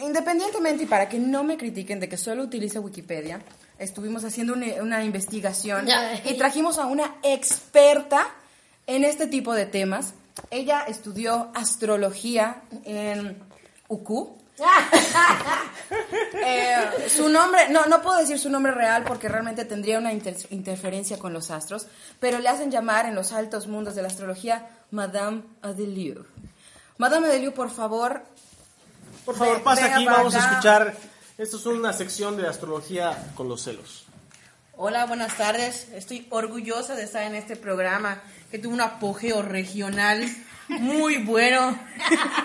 independientemente 0.00 0.84
y 0.84 0.86
para 0.86 1.08
que 1.08 1.18
no 1.18 1.44
me 1.44 1.56
critiquen 1.56 2.00
de 2.00 2.08
que 2.08 2.16
solo 2.16 2.44
utilice 2.44 2.78
Wikipedia, 2.78 3.40
estuvimos 3.78 4.24
haciendo 4.24 4.54
una, 4.54 4.66
una 4.80 5.04
investigación 5.04 5.86
y 6.24 6.34
trajimos 6.34 6.78
a 6.78 6.86
una 6.86 7.16
experta 7.22 8.28
en 8.86 9.04
este 9.04 9.26
tipo 9.26 9.52
de 9.54 9.66
temas. 9.66 10.14
Ella 10.50 10.84
estudió 10.86 11.50
astrología 11.54 12.62
en 12.84 13.38
UQ. 13.88 14.45
Eh, 16.48 17.08
su 17.08 17.28
nombre, 17.28 17.68
no, 17.70 17.86
no 17.86 18.02
puedo 18.02 18.18
decir 18.18 18.38
su 18.38 18.50
nombre 18.50 18.72
real 18.72 19.04
porque 19.04 19.28
realmente 19.28 19.64
tendría 19.64 19.98
una 19.98 20.12
inter- 20.12 20.36
interferencia 20.50 21.18
con 21.18 21.32
los 21.32 21.50
astros, 21.50 21.86
pero 22.20 22.38
le 22.38 22.48
hacen 22.48 22.70
llamar 22.70 23.06
en 23.06 23.14
los 23.14 23.32
altos 23.32 23.66
mundos 23.66 23.94
de 23.94 24.02
la 24.02 24.08
astrología 24.08 24.68
Madame 24.90 25.42
Adelieu. 25.62 26.24
Madame 26.98 27.28
Adelieu, 27.28 27.52
por 27.52 27.70
favor, 27.70 28.22
Por 29.24 29.36
favor, 29.36 29.62
pasa 29.62 29.94
aquí, 29.94 30.04
vamos 30.04 30.34
a 30.34 30.38
escuchar. 30.50 30.94
Esto 31.38 31.56
es 31.56 31.66
una 31.66 31.92
sección 31.92 32.36
de 32.36 32.46
astrología 32.48 33.30
con 33.34 33.48
los 33.48 33.62
celos. 33.62 34.04
Hola, 34.76 35.06
buenas 35.06 35.36
tardes. 35.36 35.88
Estoy 35.94 36.26
orgullosa 36.30 36.94
de 36.94 37.04
estar 37.04 37.22
en 37.22 37.34
este 37.34 37.56
programa 37.56 38.20
que 38.50 38.58
tuvo 38.58 38.74
un 38.74 38.80
apogeo 38.80 39.42
regional 39.42 40.22
muy 40.68 41.18
bueno. 41.18 41.78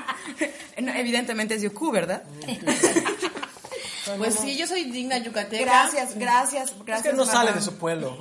no, 0.82 0.94
evidentemente 0.94 1.56
es 1.56 1.62
de 1.62 1.68
UQ, 1.68 1.92
¿verdad? 1.92 2.24
Pues 4.18 4.36
sí, 4.36 4.58
yo 4.58 4.66
soy 4.66 4.86
digna 4.86 5.20
yucateca. 5.20 5.64
Gracias, 5.64 6.18
gracias, 6.18 6.72
Es 6.72 6.86
gracias. 6.86 7.12
que 7.12 7.14
no 7.14 7.24
sale 7.24 7.54
de 7.54 7.62
su 7.62 7.76
pueblo. 7.76 8.18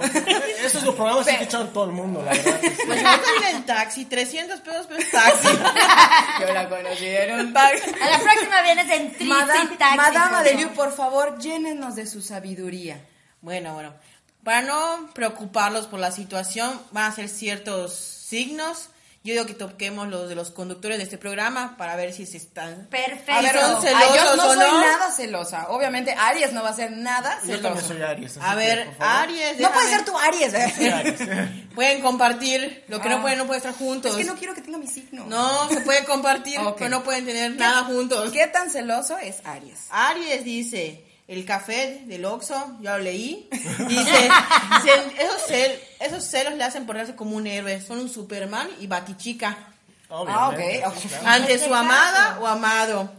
Esos 0.62 0.84
los 0.84 0.94
programas 0.94 1.26
que 1.26 1.32
escuchan 1.32 1.72
todo 1.72 1.84
el 1.86 1.92
mundo, 1.92 2.22
la 2.22 2.32
verdad. 2.32 2.60
Pues 2.86 3.02
ahorita 3.04 3.32
viene 3.32 3.50
en 3.56 3.66
taxi, 3.66 4.04
300 4.04 4.60
pesos 4.60 4.86
pero 4.86 5.00
es 5.00 5.10
taxi. 5.10 5.48
Yo 6.40 6.52
la 6.52 6.68
conocí 6.68 7.06
en 7.06 7.40
un 7.40 7.52
taxi. 7.52 7.90
A 8.00 8.10
la 8.10 8.18
próxima 8.18 8.62
vienes 8.62 8.90
en 8.90 9.08
triste 9.08 9.24
Madame, 9.24 9.76
taxi. 9.78 9.96
Madame 9.96 10.28
por 10.28 10.38
Adelieu, 10.38 10.68
favor. 10.68 10.84
por 10.88 10.96
favor, 10.96 11.38
llénenos 11.38 11.96
de 11.96 12.06
su 12.06 12.20
sabiduría. 12.20 13.00
Bueno, 13.40 13.72
bueno. 13.72 13.94
Para 14.44 14.62
no 14.62 15.08
preocuparlos 15.14 15.86
por 15.86 15.98
la 15.98 16.12
situación, 16.12 16.78
van 16.92 17.10
a 17.10 17.14
ser 17.14 17.28
ciertos 17.28 17.94
signos. 17.94 18.90
Yo 19.22 19.34
digo 19.34 19.44
que 19.44 19.52
toquemos 19.52 20.08
los 20.08 20.30
de 20.30 20.34
los 20.34 20.50
conductores 20.50 20.96
de 20.96 21.04
este 21.04 21.18
programa 21.18 21.76
para 21.76 21.94
ver 21.94 22.14
si 22.14 22.24
se 22.24 22.38
están... 22.38 22.86
Perfecto. 22.90 23.32
A 23.32 23.42
ver, 23.42 23.52
son 23.52 23.86
Ay, 23.86 23.94
celosos 24.08 24.16
yo 24.16 24.36
no 24.36 24.42
o 24.48 24.54
soy 24.54 24.70
no. 24.70 24.80
nada 24.80 25.10
celosa. 25.12 25.66
Obviamente, 25.68 26.14
Aries 26.16 26.54
no 26.54 26.62
va 26.62 26.70
a 26.70 26.74
ser 26.74 26.90
nada 26.92 27.38
Yo 27.44 27.60
también 27.60 27.84
celoso. 27.84 27.88
soy 27.88 28.02
Aries. 28.02 28.38
A 28.40 28.54
ver. 28.54 28.88
Aries, 28.98 29.60
No 29.60 29.70
puede 29.72 29.86
déjame- 29.88 29.96
ser 29.96 30.04
tu 30.06 30.18
Aries, 30.18 30.54
¿eh? 30.54 31.66
Pueden 31.74 32.00
compartir, 32.00 32.84
lo 32.88 33.02
que 33.02 33.08
Ah. 33.08 33.12
no 33.16 33.20
pueden, 33.20 33.38
no 33.38 33.46
pueden 33.46 33.58
estar 33.62 33.74
juntos. 33.74 34.12
Es 34.12 34.16
que 34.16 34.24
no 34.24 34.36
quiero 34.38 34.54
que 34.54 34.62
tenga 34.62 34.78
mi 34.78 34.86
signo. 34.86 35.26
No, 35.26 35.68
se 35.68 35.82
puede 35.82 36.02
compartir, 36.04 36.58
pero 36.78 36.88
no 36.88 37.02
pueden 37.04 37.26
tener 37.26 37.54
nada 37.56 37.84
juntos. 37.84 38.32
¿Qué 38.32 38.46
tan 38.46 38.70
celoso 38.70 39.18
es 39.18 39.36
Aries? 39.44 39.80
Aries 39.90 40.44
dice, 40.44 41.04
el 41.32 41.44
café 41.44 42.02
del 42.06 42.24
Oxxo, 42.24 42.76
ya 42.80 42.96
lo 42.96 43.04
leí, 43.04 43.48
dice, 43.88 44.28
se- 44.82 45.22
esos, 45.24 45.48
cel- 45.48 45.78
esos 46.00 46.24
celos 46.24 46.54
le 46.54 46.64
hacen 46.64 46.86
ponerse 46.86 47.14
como 47.14 47.36
un 47.36 47.46
héroe, 47.46 47.80
son 47.80 48.00
un 48.00 48.08
Superman 48.10 48.68
y 48.80 48.86
Batichica. 48.88 49.56
Obviamente. 50.08 50.82
Ah, 50.84 50.88
ok, 50.88 50.96
ok. 50.96 51.08
claro. 51.08 51.26
Ante 51.28 51.58
su 51.58 51.72
amada 51.74 52.38
o 52.40 52.46
amado, 52.48 53.12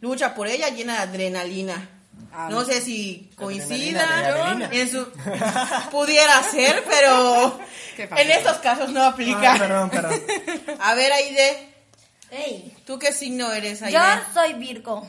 lucha 0.00 0.34
por 0.34 0.48
ella 0.48 0.70
llena 0.70 0.94
de 0.94 0.98
adrenalina. 1.02 1.88
Ah, 2.34 2.48
No 2.50 2.64
sé 2.64 2.80
si 2.80 3.30
coincida 3.36 4.02
Adrenalina, 4.18 4.68
en 4.72 4.90
su 4.90 5.06
pudiera 5.90 6.42
ser, 6.42 6.82
pero 6.88 7.60
en 8.16 8.30
estos 8.30 8.56
casos 8.58 8.90
no 8.90 9.04
aplica. 9.04 9.52
Ah, 9.54 9.58
perdón, 9.58 9.90
perdón. 9.90 10.20
A 10.80 10.94
ver, 10.94 11.12
Aide, 11.12 11.68
Ey, 12.30 12.74
¿tú 12.86 12.98
qué 12.98 13.12
signo 13.12 13.52
eres, 13.52 13.82
Aide? 13.82 13.92
yo 13.94 14.00
soy 14.34 14.54
Virgo. 14.54 15.06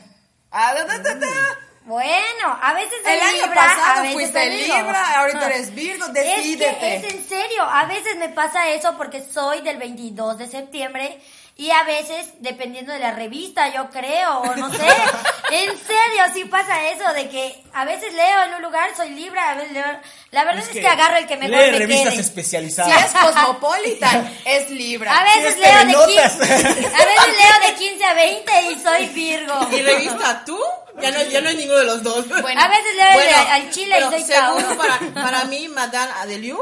Ah, 0.50 0.72
da, 0.74 0.84
da, 0.84 0.98
da, 0.98 1.14
da. 1.14 1.58
Bueno, 1.84 2.58
a 2.62 2.72
veces 2.72 2.94
El 3.04 3.20
año 3.20 3.32
Libra, 3.46 3.50
a 3.52 3.54
pasado 3.54 4.02
veces 4.02 4.14
fuiste. 4.14 4.50
Libra, 4.50 5.20
ahorita 5.20 5.40
Ah. 5.42 5.46
eres 5.46 5.74
Virgo, 5.74 6.06
Es 6.06 6.12
que 6.12 6.20
decídete. 6.36 6.96
es 6.96 7.04
en 7.14 7.28
serio, 7.28 7.62
a 7.62 7.84
veces 7.84 8.16
me 8.16 8.30
pasa 8.30 8.68
eso 8.70 8.96
porque 8.96 9.22
soy 9.22 9.60
del 9.60 9.76
22 9.76 10.38
de 10.38 10.48
septiembre 10.48 11.20
y 11.56 11.70
a 11.70 11.82
veces, 11.84 12.32
dependiendo 12.40 12.90
de 12.92 13.00
la 13.00 13.12
revista, 13.12 13.68
yo 13.68 13.90
creo, 13.90 14.38
o 14.38 14.56
no 14.56 14.72
sé, 14.72 14.86
en 15.52 15.70
serio, 15.78 16.24
sí 16.32 16.46
pasa 16.46 16.88
eso, 16.88 17.12
de 17.12 17.28
que 17.28 17.62
a 17.74 17.84
veces 17.84 18.14
leo 18.14 18.44
en 18.44 18.54
un 18.54 18.62
lugar, 18.62 18.88
soy 18.96 19.10
Libra, 19.10 19.50
a 19.50 19.54
veces 19.54 19.72
leo... 19.72 19.84
La 20.30 20.44
verdad 20.44 20.62
es, 20.64 20.68
que, 20.70 20.84
agarro 20.88 21.18
el 21.18 21.26
que 21.26 21.36
mejor 21.36 21.50
lee 21.56 21.70
me 21.70 21.78
revistas 21.78 22.14
quede. 22.14 22.14
Si 22.14 22.20
especializadas. 22.28 23.14
es 23.14 23.20
Cosmopolitan, 23.20 24.38
es 24.46 24.70
Libra. 24.70 25.16
A 25.16 25.22
veces 25.22 25.58
leo 25.58 25.78
de 25.78 25.84
notas. 25.92 26.32
15, 26.32 26.54
a 26.56 27.04
veces 27.04 27.38
leo 27.38 27.68
de 27.68 27.74
15 27.76 28.04
a 28.04 28.14
20 28.14 28.52
y 28.72 28.80
soy 28.80 29.06
Virgo. 29.08 29.68
¿Y 29.70 29.82
revista 29.82 30.44
tú? 30.46 30.58
Ya 31.00 31.10
no, 31.10 31.22
ya 31.24 31.40
no 31.40 31.48
hay 31.48 31.56
ninguno 31.56 31.78
de 31.78 31.84
los 31.84 32.02
dos. 32.02 32.28
Bueno, 32.28 32.60
a 32.60 32.68
veces 32.68 32.84
de- 32.96 33.14
Bueno, 33.14 33.36
al 33.50 33.70
Chile 33.70 33.96
y 33.98 34.02
soy 34.02 34.22
según 34.22 34.62
Tauro. 34.62 34.76
para, 34.78 34.98
para 35.14 35.44
mí, 35.44 35.68
Madame 35.68 36.12
Adeliu, 36.20 36.58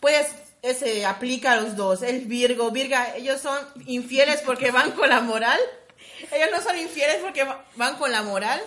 pues 0.00 0.26
ese 0.62 1.04
aplica 1.06 1.52
a 1.52 1.56
los 1.56 1.74
dos. 1.76 2.02
El 2.02 2.20
Virgo, 2.26 2.70
Virga, 2.70 3.14
ellos 3.16 3.40
son 3.40 3.58
infieles 3.86 4.40
porque 4.44 4.70
van 4.70 4.92
con 4.92 5.08
la 5.08 5.20
moral. 5.20 5.58
Ellos 6.30 6.48
no 6.52 6.60
son 6.62 6.78
infieles 6.78 7.16
porque 7.22 7.44
va- 7.44 7.64
van 7.76 7.96
con 7.96 8.12
la 8.12 8.22
moral. 8.22 8.60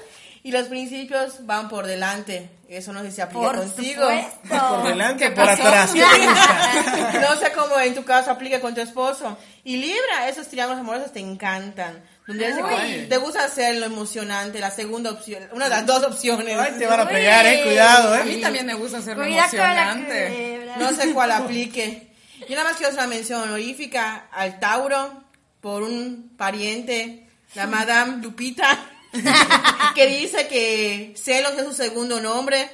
Y 0.43 0.51
los 0.51 0.67
principios 0.67 1.45
van 1.47 1.69
por 1.69 1.87
delante. 1.87 2.51
Eso 2.69 2.93
no 2.93 3.01
sé 3.01 3.11
si 3.11 3.19
aplica 3.21 3.47
Por 3.47 3.57
contigo. 3.57 4.01
supuesto. 4.03 4.69
Por 4.75 4.83
delante, 4.89 5.25
¿Qué 5.29 5.31
por 5.31 5.49
atrás. 5.49 5.91
No 7.19 7.35
sé 7.39 7.51
cómo 7.53 7.79
en 7.79 7.95
tu 7.95 8.03
caso 8.03 8.29
aplica 8.31 8.59
con 8.59 8.75
tu 8.75 8.81
esposo. 8.81 9.37
Y 9.63 9.77
Libra, 9.77 10.27
esos 10.29 10.47
triángulos 10.47 10.81
amorosos 10.81 11.11
te 11.11 11.19
encantan. 11.19 12.03
Uy. 12.27 13.05
te 13.07 13.17
gusta 13.17 13.43
hacer 13.43 13.75
lo 13.75 13.85
emocionante, 13.85 14.59
la 14.59 14.71
segunda 14.71 15.11
opción, 15.11 15.43
una 15.51 15.65
de 15.65 15.69
las 15.69 15.85
dos 15.85 16.03
opciones. 16.03 16.57
Ay, 16.57 16.73
te 16.79 16.87
van 16.87 17.01
a 17.01 17.07
pegar, 17.07 17.45
eh. 17.45 17.61
Cuidado, 17.63 18.13
A 18.15 18.21
eh. 18.21 18.25
mí 18.25 18.41
también 18.41 18.65
me 18.65 18.73
gusta 18.73 18.99
con 19.01 19.19
la 19.19 19.27
emocionante. 19.27 20.73
No 20.79 20.91
sé 20.93 21.13
cuál 21.13 21.31
aplique. 21.31 22.11
Yo 22.49 22.55
nada 22.55 22.69
más 22.69 22.77
quiero 22.77 22.89
hacer 22.89 22.99
una 22.99 23.15
mención 23.15 23.41
honorífica 23.41 24.27
al 24.31 24.59
Tauro 24.59 25.23
por 25.61 25.83
un 25.83 26.33
pariente, 26.35 27.27
la 27.53 27.67
Madame 27.67 28.21
Lupita, 28.21 28.77
que 29.95 30.07
dice 30.07 30.47
que 30.47 31.13
celos 31.15 31.53
es 31.53 31.65
su 31.65 31.73
segundo 31.73 32.21
nombre. 32.21 32.69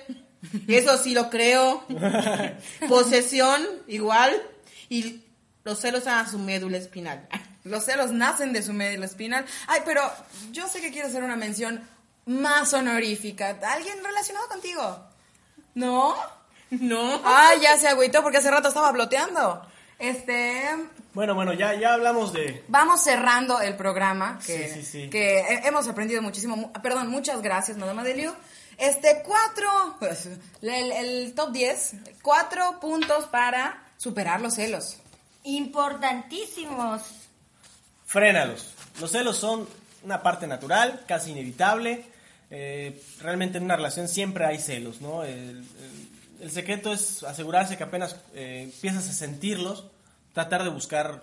Eso 0.67 0.97
sí 0.97 1.13
lo 1.13 1.29
creo. 1.29 1.85
Posesión, 2.89 3.61
igual. 3.87 4.41
Y 4.89 5.21
los 5.63 5.79
celos 5.79 5.99
están 5.99 6.25
a 6.25 6.29
su 6.29 6.39
médula 6.39 6.77
espinal. 6.77 7.27
Los 7.63 7.85
celos 7.85 8.11
nacen 8.11 8.53
de 8.53 8.63
su 8.63 8.73
médula 8.73 9.05
espinal. 9.05 9.45
Ay, 9.67 9.81
pero 9.85 10.01
yo 10.51 10.67
sé 10.67 10.81
que 10.81 10.91
quiero 10.91 11.07
hacer 11.07 11.23
una 11.23 11.35
mención 11.35 11.87
más 12.25 12.73
honorífica. 12.73 13.57
¿Alguien 13.63 14.03
relacionado 14.03 14.47
contigo? 14.47 14.99
¿No? 15.75 16.15
No. 16.71 17.21
Ay, 17.25 17.59
ya 17.61 17.77
se 17.77 17.87
agüitó 17.87 18.23
porque 18.23 18.37
hace 18.37 18.49
rato 18.51 18.69
estaba 18.69 18.91
bloteando. 18.91 19.65
Este, 19.99 20.63
Bueno, 21.13 21.35
bueno, 21.35 21.53
ya, 21.53 21.75
ya 21.75 21.93
hablamos 21.93 22.33
de. 22.33 22.63
vamos 22.67 23.03
cerrando 23.03 23.61
el 23.61 23.75
programa 23.75 24.39
que, 24.43 24.67
Sí, 24.69 24.81
sí, 24.81 24.85
sí. 25.03 25.09
que 25.11 25.39
he- 25.41 25.67
hemos 25.67 25.87
aprendido 25.87 26.21
muchísimo. 26.23 26.55
Mu- 26.55 26.71
Perdón, 26.73 27.09
muchas 27.09 27.41
gracias, 27.41 27.77
Madame 27.77 28.01
Adeliu. 28.01 28.33
Este, 28.77 29.21
cuatro, 29.23 29.69
pues, 29.99 30.27
el, 30.63 30.91
el 30.91 31.33
top 31.35 31.51
10, 31.51 31.93
cuatro 32.23 32.79
puntos 32.79 33.25
para 33.25 33.83
superar 33.97 34.41
los 34.41 34.55
celos. 34.55 34.97
Importantísimos. 35.43 37.01
Frénalos. 38.11 38.73
Los 38.99 39.11
celos 39.11 39.37
son 39.37 39.65
una 40.03 40.21
parte 40.21 40.45
natural, 40.45 41.05
casi 41.07 41.31
inevitable. 41.31 42.03
Eh, 42.49 43.01
realmente 43.21 43.57
en 43.57 43.63
una 43.63 43.77
relación 43.77 44.09
siempre 44.09 44.43
hay 44.45 44.59
celos, 44.59 44.99
¿no? 44.99 45.23
El, 45.23 45.65
secreto 46.49 46.91
es 46.91 47.23
asegurarse 47.23 47.77
que 47.77 47.83
apenas 47.83 48.17
eh, 48.33 48.63
empiezas 48.63 49.07
a 49.07 49.13
sentirlos, 49.13 49.85
tratar 50.33 50.65
de 50.65 50.69
buscar, 50.71 51.21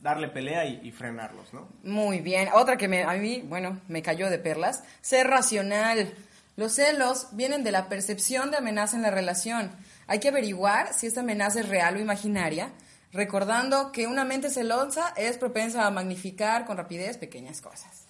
darle 0.00 0.28
pelea 0.28 0.64
y, 0.64 0.80
y 0.82 0.92
frenarlos, 0.92 1.52
¿no? 1.52 1.68
Muy 1.82 2.20
bien. 2.20 2.48
Otra 2.54 2.78
que 2.78 2.88
me, 2.88 3.02
a 3.02 3.12
mí, 3.14 3.42
bueno, 3.44 3.78
me 3.88 4.00
cayó 4.00 4.30
de 4.30 4.38
perlas. 4.38 4.82
Ser 5.02 5.26
racional. 5.26 6.10
Los 6.56 6.72
celos 6.72 7.28
vienen 7.32 7.64
de 7.64 7.72
la 7.72 7.90
percepción 7.90 8.50
de 8.50 8.56
amenaza 8.56 8.96
en 8.96 9.02
la 9.02 9.10
relación. 9.10 9.72
Hay 10.06 10.20
que 10.20 10.28
averiguar 10.28 10.94
si 10.94 11.06
esta 11.06 11.20
amenaza 11.20 11.60
es 11.60 11.68
real 11.68 11.96
o 11.96 12.00
imaginaria, 12.00 12.70
recordando 13.12 13.92
que 13.92 14.06
una 14.06 14.24
mente 14.24 14.50
celosa 14.50 15.12
es 15.16 15.38
propensa 15.38 15.86
a 15.86 15.90
magnificar 15.90 16.64
con 16.64 16.76
rapidez 16.76 17.16
pequeñas 17.16 17.60
cosas. 17.60 18.04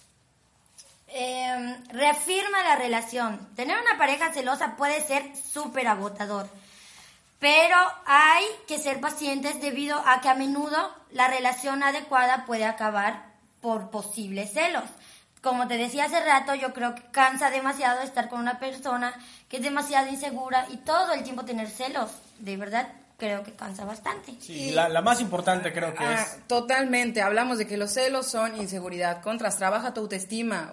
Eh, 1.08 1.76
reafirma 1.88 2.62
la 2.62 2.76
relación. 2.76 3.48
Tener 3.56 3.76
una 3.80 3.98
pareja 3.98 4.32
celosa 4.32 4.76
puede 4.76 5.02
ser 5.02 5.24
súper 5.36 5.88
agotador, 5.88 6.48
pero 7.40 7.76
hay 8.06 8.44
que 8.68 8.78
ser 8.78 9.00
pacientes 9.00 9.60
debido 9.60 10.00
a 10.06 10.20
que 10.20 10.28
a 10.28 10.34
menudo 10.34 10.94
la 11.10 11.26
relación 11.26 11.82
adecuada 11.82 12.44
puede 12.46 12.64
acabar 12.64 13.24
por 13.60 13.90
posibles 13.90 14.52
celos. 14.52 14.84
Como 15.42 15.66
te 15.66 15.78
decía 15.78 16.04
hace 16.04 16.20
rato, 16.20 16.54
yo 16.54 16.74
creo 16.74 16.94
que 16.94 17.02
cansa 17.10 17.50
demasiado 17.50 18.02
estar 18.02 18.28
con 18.28 18.40
una 18.40 18.58
persona 18.58 19.14
que 19.48 19.56
es 19.56 19.62
demasiado 19.62 20.08
insegura 20.08 20.66
y 20.70 20.76
todo 20.76 21.12
el 21.12 21.24
tiempo 21.24 21.46
tener 21.46 21.68
celos. 21.68 22.10
De 22.38 22.58
verdad, 22.58 22.86
creo 23.20 23.44
que 23.44 23.52
cansa 23.52 23.84
bastante. 23.84 24.34
Sí, 24.40 24.72
la, 24.72 24.88
la 24.88 25.02
más 25.02 25.20
importante 25.20 25.72
creo 25.72 25.94
que 25.94 26.02
Ah, 26.02 26.22
es 26.22 26.48
totalmente. 26.48 27.22
Hablamos 27.22 27.58
de 27.58 27.66
que 27.66 27.76
los 27.76 27.92
celos 27.92 28.26
son 28.26 28.56
inseguridad. 28.56 29.22
Contras, 29.22 29.58
trabaja 29.58 29.94
tu 29.94 30.00
autoestima. 30.00 30.72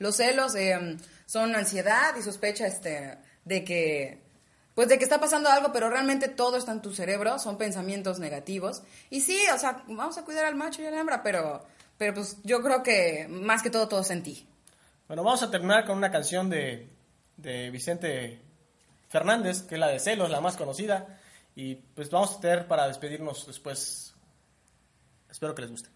Los 0.00 0.16
celos 0.16 0.56
eh, 0.56 0.96
son 1.26 1.54
ansiedad 1.54 2.16
y 2.18 2.22
sospecha 2.22 2.66
este, 2.66 3.18
de 3.44 3.62
que 3.62 4.22
pues 4.74 4.88
de 4.88 4.96
que 4.96 5.04
está 5.04 5.20
pasando 5.20 5.50
algo, 5.50 5.70
pero 5.70 5.90
realmente 5.90 6.28
todo 6.28 6.56
está 6.56 6.72
en 6.72 6.80
tu 6.80 6.94
cerebro, 6.94 7.38
son 7.38 7.58
pensamientos 7.58 8.18
negativos. 8.18 8.82
Y 9.10 9.20
sí, 9.20 9.38
o 9.54 9.58
sea, 9.58 9.82
vamos 9.86 10.16
a 10.16 10.24
cuidar 10.24 10.46
al 10.46 10.54
macho 10.54 10.80
y 10.80 10.86
a 10.86 10.90
la 10.90 10.98
hembra, 10.98 11.22
pero, 11.22 11.62
pero 11.98 12.14
pues 12.14 12.38
yo 12.42 12.62
creo 12.62 12.82
que 12.82 13.26
más 13.28 13.62
que 13.62 13.68
todo, 13.68 13.86
todo 13.86 14.00
es 14.00 14.10
en 14.10 14.22
ti. 14.22 14.48
Bueno, 15.08 15.22
vamos 15.22 15.42
a 15.42 15.50
terminar 15.50 15.84
con 15.84 15.98
una 15.98 16.10
canción 16.10 16.48
de, 16.48 16.88
de 17.36 17.70
Vicente 17.70 18.40
Fernández, 19.10 19.62
que 19.64 19.74
es 19.74 19.78
la 19.78 19.88
de 19.88 20.00
Celos, 20.00 20.30
la 20.30 20.40
más 20.40 20.56
conocida. 20.56 21.18
Y 21.54 21.74
pues 21.74 22.10
vamos 22.10 22.36
a 22.36 22.40
tener 22.40 22.66
para 22.66 22.88
despedirnos 22.88 23.46
después. 23.46 24.14
Espero 25.28 25.54
que 25.54 25.62
les 25.62 25.70
guste. 25.70 25.90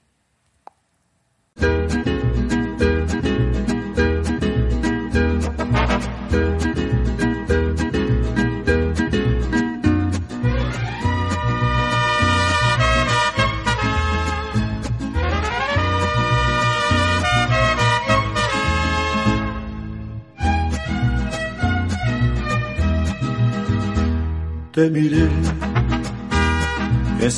Te 24.77 24.91
miré, 24.91 25.26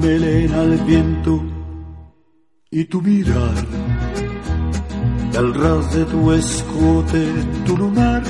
melena 0.00 0.60
al 0.60 0.76
viento 0.78 1.42
y 2.70 2.84
tu 2.84 3.00
mirar 3.00 3.54
al 5.38 5.54
ras 5.54 5.94
de 5.94 6.04
tu 6.04 6.32
escote 6.32 7.24
tu 7.64 7.76
lunar. 7.76 8.22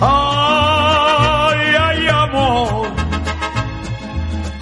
Ay, 0.00 1.60
ay, 1.86 2.08
amor. 2.08 2.86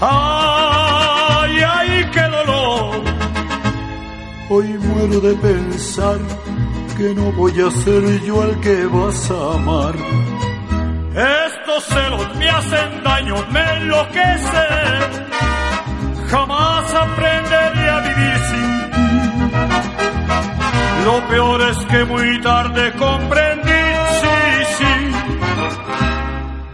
Ay, 0.00 1.54
ay, 1.76 2.10
qué 2.14 2.22
dolor. 2.36 3.02
Hoy 4.50 4.68
muero 4.78 5.20
de 5.20 5.34
pensar 5.34 6.18
que 6.96 7.14
no 7.14 7.32
voy 7.32 7.60
a 7.60 7.70
ser 7.70 8.22
yo 8.22 8.44
el 8.44 8.60
que 8.60 8.86
vas 8.86 9.30
a 9.30 9.54
amar. 9.54 9.94
Estos 11.76 11.94
celos 11.94 12.36
me 12.36 12.48
hacen 12.48 13.02
daño, 13.04 13.34
me 13.50 13.60
enloquecen. 13.60 15.00
Jamás 16.30 16.94
aprenderé 16.94 17.90
a 17.90 18.00
vivir 18.00 18.38
sin 18.48 18.90
ti. 18.92 19.08
Lo 21.04 21.28
peor 21.28 21.60
es 21.70 21.76
que 21.86 22.04
muy 22.06 22.40
tarde 22.40 22.92
comprendí, 22.92 23.84
sí, 24.20 24.36
sí. 24.78 24.94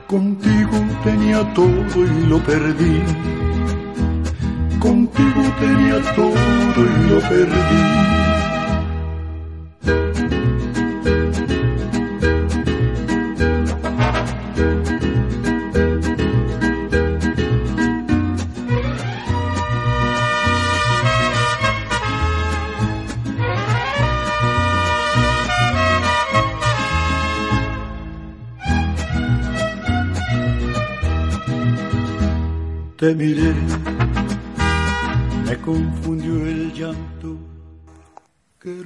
Contigo 0.06 0.78
tenía 1.02 1.52
todo 1.52 2.06
y 2.06 2.26
lo 2.26 2.38
perdí. 2.38 3.02
Contigo 4.78 5.42
tenía 5.58 6.00
todo 6.14 6.76
y 6.76 7.10
lo 7.10 7.20
perdí. 7.28 8.31
Te 33.02 33.12
miré, 33.16 33.52
me 35.44 35.60
confundió 35.60 36.46
el 36.46 36.72
llanto. 36.72 37.36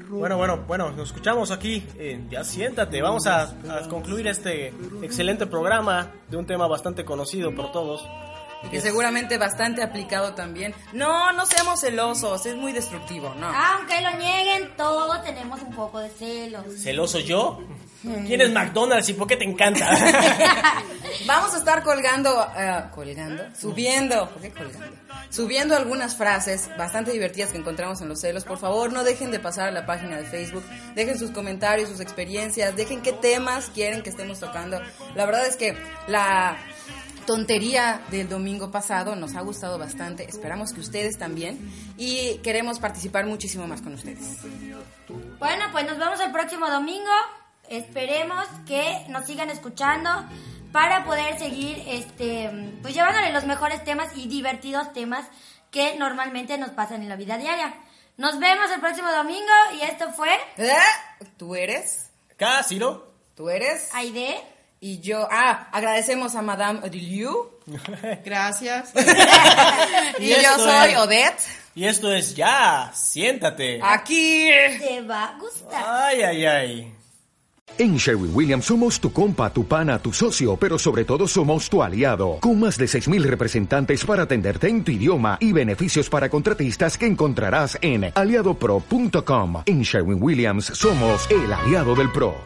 Bueno, 0.08 0.38
bueno, 0.38 0.64
bueno, 0.66 0.90
nos 0.92 1.10
escuchamos 1.10 1.50
aquí. 1.50 1.84
en 1.98 2.30
ya 2.30 2.42
siéntate, 2.42 3.02
vamos 3.02 3.26
a 3.26 3.54
concluir 3.90 4.26
este 4.28 4.68
excelente 5.02 5.46
programa 5.46 6.12
de 6.30 6.38
un 6.38 6.46
tema 6.46 6.66
bastante 6.66 7.04
conocido 7.04 7.54
por 7.54 7.72
todos. 7.72 8.08
Que 8.70 8.80
seguramente 8.80 9.38
bastante 9.38 9.82
aplicado 9.82 10.34
también. 10.34 10.74
No, 10.92 11.32
no 11.32 11.46
seamos 11.46 11.80
celosos, 11.80 12.46
es 12.46 12.56
muy 12.56 12.72
destructivo, 12.72 13.32
no. 13.38 13.48
Aunque 13.48 14.00
lo 14.00 14.12
nieguen, 14.18 14.76
todos 14.76 15.22
tenemos 15.22 15.60
un 15.62 15.74
poco 15.74 16.00
de 16.00 16.10
celos. 16.10 16.64
¿Celoso 16.82 17.18
yo? 17.20 17.60
¿Quién 18.02 18.40
es 18.40 18.52
McDonald's 18.52 19.08
y 19.08 19.14
por 19.14 19.26
qué 19.26 19.36
te 19.36 19.44
encanta? 19.44 19.88
Vamos 21.26 21.54
a 21.54 21.58
estar 21.58 21.82
colgando, 21.82 22.46
eh, 22.56 22.84
colgando, 22.94 23.44
subiendo, 23.58 24.28
¿por 24.30 24.42
qué 24.42 24.50
colgando? 24.50 24.96
Subiendo 25.30 25.76
algunas 25.76 26.16
frases 26.16 26.68
bastante 26.78 27.10
divertidas 27.10 27.50
que 27.50 27.58
encontramos 27.58 28.00
en 28.00 28.08
los 28.08 28.20
celos. 28.20 28.44
Por 28.44 28.58
favor, 28.58 28.92
no 28.92 29.02
dejen 29.02 29.30
de 29.30 29.40
pasar 29.40 29.68
a 29.68 29.72
la 29.72 29.86
página 29.86 30.16
de 30.16 30.24
Facebook, 30.24 30.64
dejen 30.94 31.18
sus 31.18 31.30
comentarios, 31.30 31.88
sus 31.88 32.00
experiencias, 32.00 32.76
dejen 32.76 33.02
qué 33.02 33.12
temas 33.12 33.70
quieren 33.74 34.02
que 34.02 34.10
estemos 34.10 34.38
tocando. 34.38 34.80
La 35.14 35.26
verdad 35.26 35.46
es 35.46 35.56
que 35.56 35.76
la 36.06 36.56
tontería 37.26 38.00
del 38.10 38.28
domingo 38.28 38.70
pasado 38.70 39.16
nos 39.16 39.34
ha 39.34 39.40
gustado 39.40 39.78
bastante, 39.78 40.24
esperamos 40.24 40.72
que 40.72 40.80
ustedes 40.80 41.18
también 41.18 41.70
y 41.98 42.38
queremos 42.38 42.78
participar 42.78 43.26
muchísimo 43.26 43.66
más 43.66 43.82
con 43.82 43.94
ustedes. 43.94 44.38
Bueno, 45.38 45.64
pues 45.72 45.86
nos 45.86 45.98
vemos 45.98 46.20
el 46.20 46.32
próximo 46.32 46.70
domingo. 46.70 47.10
Esperemos 47.68 48.46
que 48.66 49.04
nos 49.08 49.26
sigan 49.26 49.50
escuchando 49.50 50.08
para 50.72 51.04
poder 51.04 51.38
seguir 51.38 51.82
este 51.86 52.78
pues 52.80 52.94
llevándole 52.94 53.32
los 53.32 53.44
mejores 53.44 53.82
temas 53.84 54.16
y 54.16 54.28
divertidos 54.28 54.92
temas 54.92 55.26
que 55.70 55.96
normalmente 55.96 56.56
nos 56.58 56.70
pasan 56.70 57.02
en 57.02 57.08
la 57.08 57.16
vida 57.16 57.38
diaria. 57.38 57.74
Nos 58.16 58.38
vemos 58.38 58.70
el 58.70 58.80
próximo 58.80 59.10
domingo 59.10 59.52
y 59.78 59.82
esto 59.82 60.10
fue 60.12 60.30
¿Eh? 60.56 60.72
¿Tú 61.36 61.54
eres? 61.54 62.10
Acá, 62.30 62.62
Ciro. 62.62 63.12
Tú 63.34 63.50
eres. 63.50 63.90
Aide. 63.92 64.55
Y 64.86 65.00
yo, 65.00 65.26
ah, 65.28 65.66
agradecemos 65.72 66.36
a 66.36 66.42
Madame 66.42 66.78
Odiliu. 66.84 67.50
Gracias. 68.24 68.92
y 70.20 70.28
yo 70.28 70.58
soy 70.58 70.90
es- 70.92 70.96
Odette. 70.98 71.42
Y 71.74 71.86
esto 71.86 72.12
es 72.12 72.36
ya, 72.36 72.92
siéntate. 72.94 73.80
Aquí. 73.82 74.48
Te 74.78 75.00
va 75.02 75.24
a 75.24 75.38
gustar. 75.40 75.84
Ay, 75.84 76.22
ay, 76.22 76.44
ay. 76.46 76.92
En 77.78 77.96
Sherwin 77.96 78.30
Williams 78.32 78.64
somos 78.66 79.00
tu 79.00 79.12
compa, 79.12 79.52
tu 79.52 79.66
pana, 79.66 79.98
tu 79.98 80.12
socio, 80.12 80.56
pero 80.56 80.78
sobre 80.78 81.04
todo 81.04 81.26
somos 81.26 81.68
tu 81.68 81.82
aliado, 81.82 82.38
con 82.40 82.60
más 82.60 82.78
de 82.78 82.84
6.000 82.86 83.22
representantes 83.24 84.04
para 84.04 84.22
atenderte 84.22 84.68
en 84.68 84.84
tu 84.84 84.92
idioma 84.92 85.36
y 85.40 85.52
beneficios 85.52 86.08
para 86.08 86.28
contratistas 86.30 86.96
que 86.96 87.06
encontrarás 87.06 87.76
en 87.82 88.12
aliadopro.com. 88.14 89.64
En 89.66 89.82
Sherwin 89.82 90.22
Williams 90.22 90.66
somos 90.66 91.28
el 91.28 91.52
aliado 91.52 91.96
del 91.96 92.12
PRO. 92.12 92.36